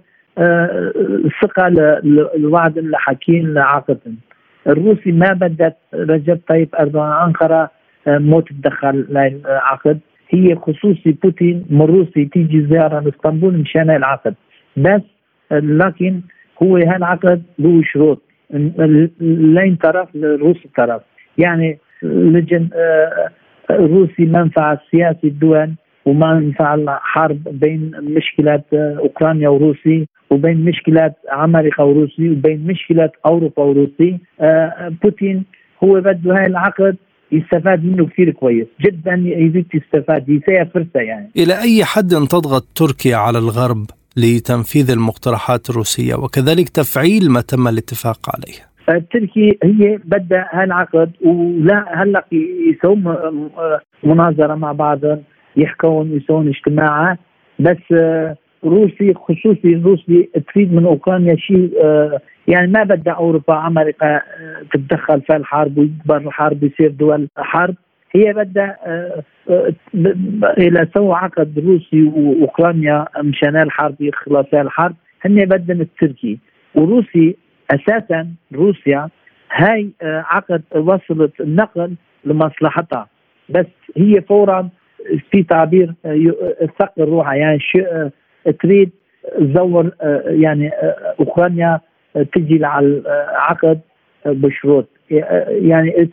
ثقة 1.43 1.69
للوعد 2.05 2.79
اللي 2.79 2.99
حاكين 2.99 3.55
لعقد 3.55 3.99
الروسي 4.67 5.13
ما 5.13 5.33
بدت 5.33 5.77
رجب 5.95 6.41
طيب 6.49 6.69
أردوغان 6.81 7.27
أنقرة 7.27 7.71
مو 8.07 8.41
تتدخل 8.41 9.07
للعقد 9.11 9.99
هي 10.31 10.55
خصوصي 10.55 11.13
بوتين 11.23 11.65
من 11.71 11.83
روسي 11.83 12.25
تيجي 12.25 12.67
زيارة 12.67 13.01
لإسطنبول 13.01 13.59
مشان 13.59 13.91
العقد. 13.91 14.35
بس 14.77 15.03
لكن 15.53 16.21
هو 16.63 16.77
هالعقد 16.77 17.43
له 17.59 17.83
شروط. 17.83 18.23
لين 19.21 19.77
طرف 19.77 20.09
لروس 20.15 20.57
طرف. 20.77 21.03
يعني 21.39 21.79
لجن 22.03 22.69
روسي 23.71 24.25
منفعة 24.27 24.81
سياسي 24.91 25.27
الدول 25.27 25.71
وما 26.07 26.41
ينفع 26.45 26.99
حرب 27.01 27.43
بين 27.45 27.91
مشكلات 28.03 28.65
أوكرانيا 28.75 29.49
وروسي 29.49 30.07
وبين 30.31 30.65
مشكلات 30.65 31.17
أمريكا 31.45 31.83
وروسي 31.83 32.31
وبين 32.31 32.67
مشكلات 32.67 33.13
أوروبا 33.27 33.63
وروسي 33.63 34.19
بوتين 35.03 35.45
هو 35.85 36.01
بده 36.01 36.39
هاي 36.39 36.47
العقد 36.47 36.97
يستفاد 37.33 37.85
منه 37.85 38.07
كثير 38.07 38.31
كويس. 38.31 38.67
جدا 38.81 39.15
يزيد 39.15 39.67
يستفاد 39.75 40.29
يسير 40.29 40.65
فرصه 40.75 41.01
يعني. 41.01 41.31
إلى 41.37 41.61
أي 41.61 41.85
حد 41.85 42.09
تضغط 42.09 42.65
تركيا 42.75 43.17
على 43.17 43.39
الغرب 43.39 43.87
لتنفيذ 44.17 44.91
المقترحات 44.91 45.71
الروسية؟ 45.71 46.15
وكذلك 46.15 46.69
تفعيل 46.69 47.31
ما 47.31 47.41
تم 47.41 47.69
الاتفاق 47.69 48.19
عليه. 48.35 48.71
التركي 48.99 49.59
هي 49.65 49.99
بدها 50.05 50.49
هالعقد 50.53 51.11
ولا 51.25 52.03
هلأ 52.03 52.25
يسوون 52.71 53.51
مناظرة 54.05 54.55
مع 54.55 54.73
بعضهم. 54.73 55.23
يحكون 55.57 56.17
يسوون 56.17 56.49
اجتماعات 56.49 57.19
بس 57.59 57.95
روسي 58.65 59.15
خصوصي 59.15 59.75
روسي 59.85 60.31
تريد 60.55 60.75
من 60.75 60.85
أوكرانيا 60.85 61.37
شيء 61.37 61.71
يعني 62.49 62.67
ما 62.67 62.83
بدها 62.83 63.15
أوروبا 63.15 63.67
أمريكا 63.67 64.21
تتدخل 64.73 65.21
في 65.21 65.37
الحرب 65.37 65.79
ويكبر 65.79 66.17
الحرب 66.17 66.65
يصير 66.65 66.91
دول 66.91 67.29
حرب. 67.37 67.75
هي 68.13 68.33
بدها 68.33 68.77
إلى 70.59 70.89
سووا 70.97 71.17
عقد 71.17 71.59
روسي 71.59 72.03
وأوكرانيا 72.03 73.07
مشان 73.23 73.57
الحرب 73.57 73.95
يخلص 74.01 74.47
الحرب. 74.55 74.95
هن 75.25 75.45
بدهم 75.45 75.81
التركي. 75.81 76.39
وروسي 76.75 77.37
أساسا 77.71 78.29
روسيا 78.55 79.09
هاي 79.53 79.91
عقد 80.03 80.63
وصلت 80.75 81.41
النقل 81.41 81.95
لمصلحتها. 82.25 83.07
بس 83.49 83.67
هي 83.97 84.21
فورا 84.21 84.69
في 85.31 85.43
تعبير 85.43 85.95
ثقل 86.81 87.05
روحها 87.05 87.35
يعني 87.35 87.59
تريد 88.63 88.91
تزور 89.39 89.91
يعني 90.27 90.71
أوكرانيا 91.21 91.81
تجي 92.33 92.65
على 92.65 92.87
العقد 92.87 93.81
بشروط. 94.27 94.89
يعني 95.49 96.11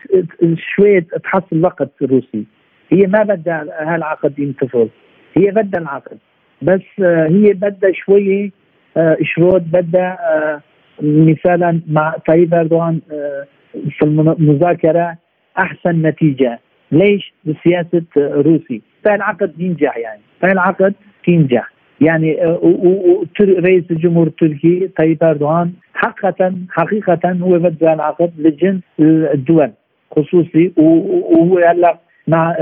شوية 0.76 1.06
تحصل 1.24 1.64
وقت 1.64 1.90
روسي. 2.02 2.46
هي 2.90 3.08
ما 3.08 3.24
بدها 3.24 3.66
هالعقد 3.80 4.40
ينتفض. 4.40 4.90
هي 5.34 5.52
بدها 5.52 5.82
العقد. 5.82 6.18
بس 6.62 6.82
هي 7.00 7.54
بدها 7.54 7.92
شوية 7.94 8.50
شروط. 9.22 9.62
بدها 9.62 10.18
مثالا 11.02 11.82
مع 11.88 12.16
طيب 12.28 12.54
أردوغان 12.54 13.00
في 13.90 14.06
المذاكرة 14.06 15.18
أحسن 15.58 16.02
نتيجة. 16.02 16.60
ليش؟ 16.92 17.34
بسياسة 17.46 18.04
روسي. 18.18 18.82
فالعقد 19.06 19.54
ينجح 19.60 19.98
يعني. 19.98 20.22
فالعقد 20.42 20.94
ينجح. 21.28 21.72
يعني 22.02 22.38
رئيس 23.42 23.84
الجمهور 23.92 24.28
التركي 24.28 24.90
طيب 24.98 25.24
أردوغان 25.24 25.72
حقيقة 25.94 26.54
حقيقة 26.70 27.32
هو 27.32 27.60
بده 27.60 27.94
العقد 27.94 28.32
لجنس 28.38 28.82
الدول 29.00 29.72
خصوصي 30.12 30.72
وهو 30.78 31.58
هلا 31.58 31.98
مع 32.28 32.56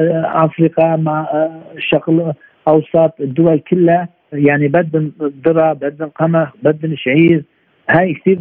أفريقيا 0.45 0.95
مع 0.95 1.27
الشرق 1.75 2.09
الاوسط 2.09 3.13
الدول 3.19 3.59
كلها. 3.59 4.09
يعني 4.33 4.67
بدهم 4.67 5.11
ذره 5.45 5.73
بدهم 5.73 6.09
قمح 6.09 6.53
بدهم 6.63 6.95
شعير 6.95 7.43
هاي 7.89 8.13
كثير 8.13 8.39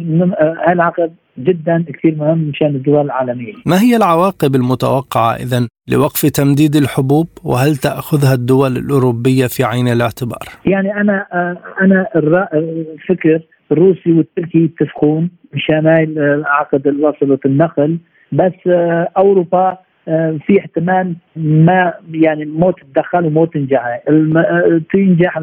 هالعقد 0.67 1.13
جدا 1.39 1.85
كثير 1.93 2.15
مهم 2.15 2.37
مشان 2.37 2.67
الدول 2.67 3.05
العالمية. 3.05 3.53
ما 3.65 3.81
هي 3.81 3.95
العواقب 3.95 4.55
المتوقعة 4.55 5.35
اذا 5.35 5.67
لوقف 5.87 6.25
تمديد 6.25 6.75
الحبوب 6.75 7.27
وهل 7.43 7.75
تأخذها 7.75 8.33
الدول 8.33 8.77
الأوروبية 8.77 9.47
في 9.47 9.63
عين 9.63 9.87
الاعتبار؟ 9.87 10.45
يعني 10.65 11.01
أنا 11.01 11.25
أنا 11.81 12.07
الفكر 12.93 13.41
الروسي 13.71 14.11
والتركي 14.11 14.57
يتفقون 14.57 15.29
مشان 15.53 15.87
هاي 15.87 16.03
العقد 16.03 16.87
اللي 16.87 17.07
وصلت 17.07 17.45
النقل 17.45 17.97
بس 18.31 18.67
أوروبا 19.17 19.77
في 20.45 20.59
احتمال 20.59 21.15
ما 21.35 21.93
يعني 22.11 22.45
مو 22.45 22.71
تتدخل 22.71 23.25
ومو 23.25 23.45
تنجح 23.45 23.99
تنجح 24.93 25.41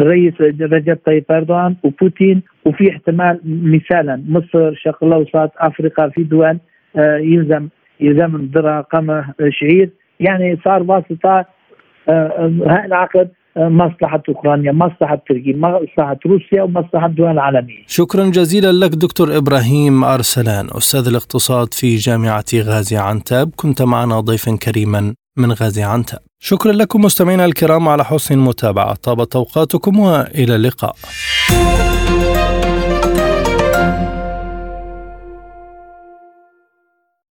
الرئيس 0.00 0.34
رجب 0.60 0.98
طيب 1.06 1.24
أردوغان 1.30 1.76
وبوتين 1.82 2.42
وفي 2.64 2.90
احتمال 2.90 3.40
مثالا 3.44 4.24
مصر 4.28 4.68
الشرق 4.68 5.04
الأوسط 5.04 5.52
أفريقيا 5.58 6.08
في 6.08 6.22
دول 6.22 6.58
يلزم 6.96 7.68
يلزم 8.00 8.48
ذره 8.54 8.80
قمح 8.80 9.30
شعير. 9.48 9.90
يعني 10.20 10.58
صار 10.64 10.82
واسطة 10.82 11.44
هاي 12.08 12.84
العقد 12.86 13.28
مصلحة 13.56 14.22
أوكرانيا 14.28 14.72
مصلحة 14.72 15.22
تركيا 15.28 15.56
مصلحة 15.56 16.18
روسيا 16.26 16.62
ومصلحة 16.62 17.06
الدول 17.06 17.30
العالمية. 17.30 17.84
شكرا 17.86 18.24
جزيلا 18.24 18.72
لك 18.72 18.90
دكتور 18.90 19.36
إبراهيم 19.36 20.04
أرسلان 20.04 20.68
أستاذ 20.70 21.08
الاقتصاد 21.08 21.74
في 21.74 21.96
جامعة 21.96 22.44
غازي 22.54 22.96
عنتاب. 22.96 23.50
كنت 23.56 23.82
معنا 23.82 24.20
ضيفا 24.20 24.56
كريما 24.56 25.14
من 25.36 25.52
غازي 25.52 25.82
عنتاب. 25.82 26.20
شكرا 26.40 26.72
لكم 26.72 27.00
مستمعينا 27.00 27.44
الكرام 27.44 27.88
على 27.88 28.04
حسن 28.04 28.34
المتابعة. 28.34 28.94
طابت 28.94 29.36
أوقاتكم 29.36 29.98
وإلى 29.98 30.56
اللقاء. 30.56 30.96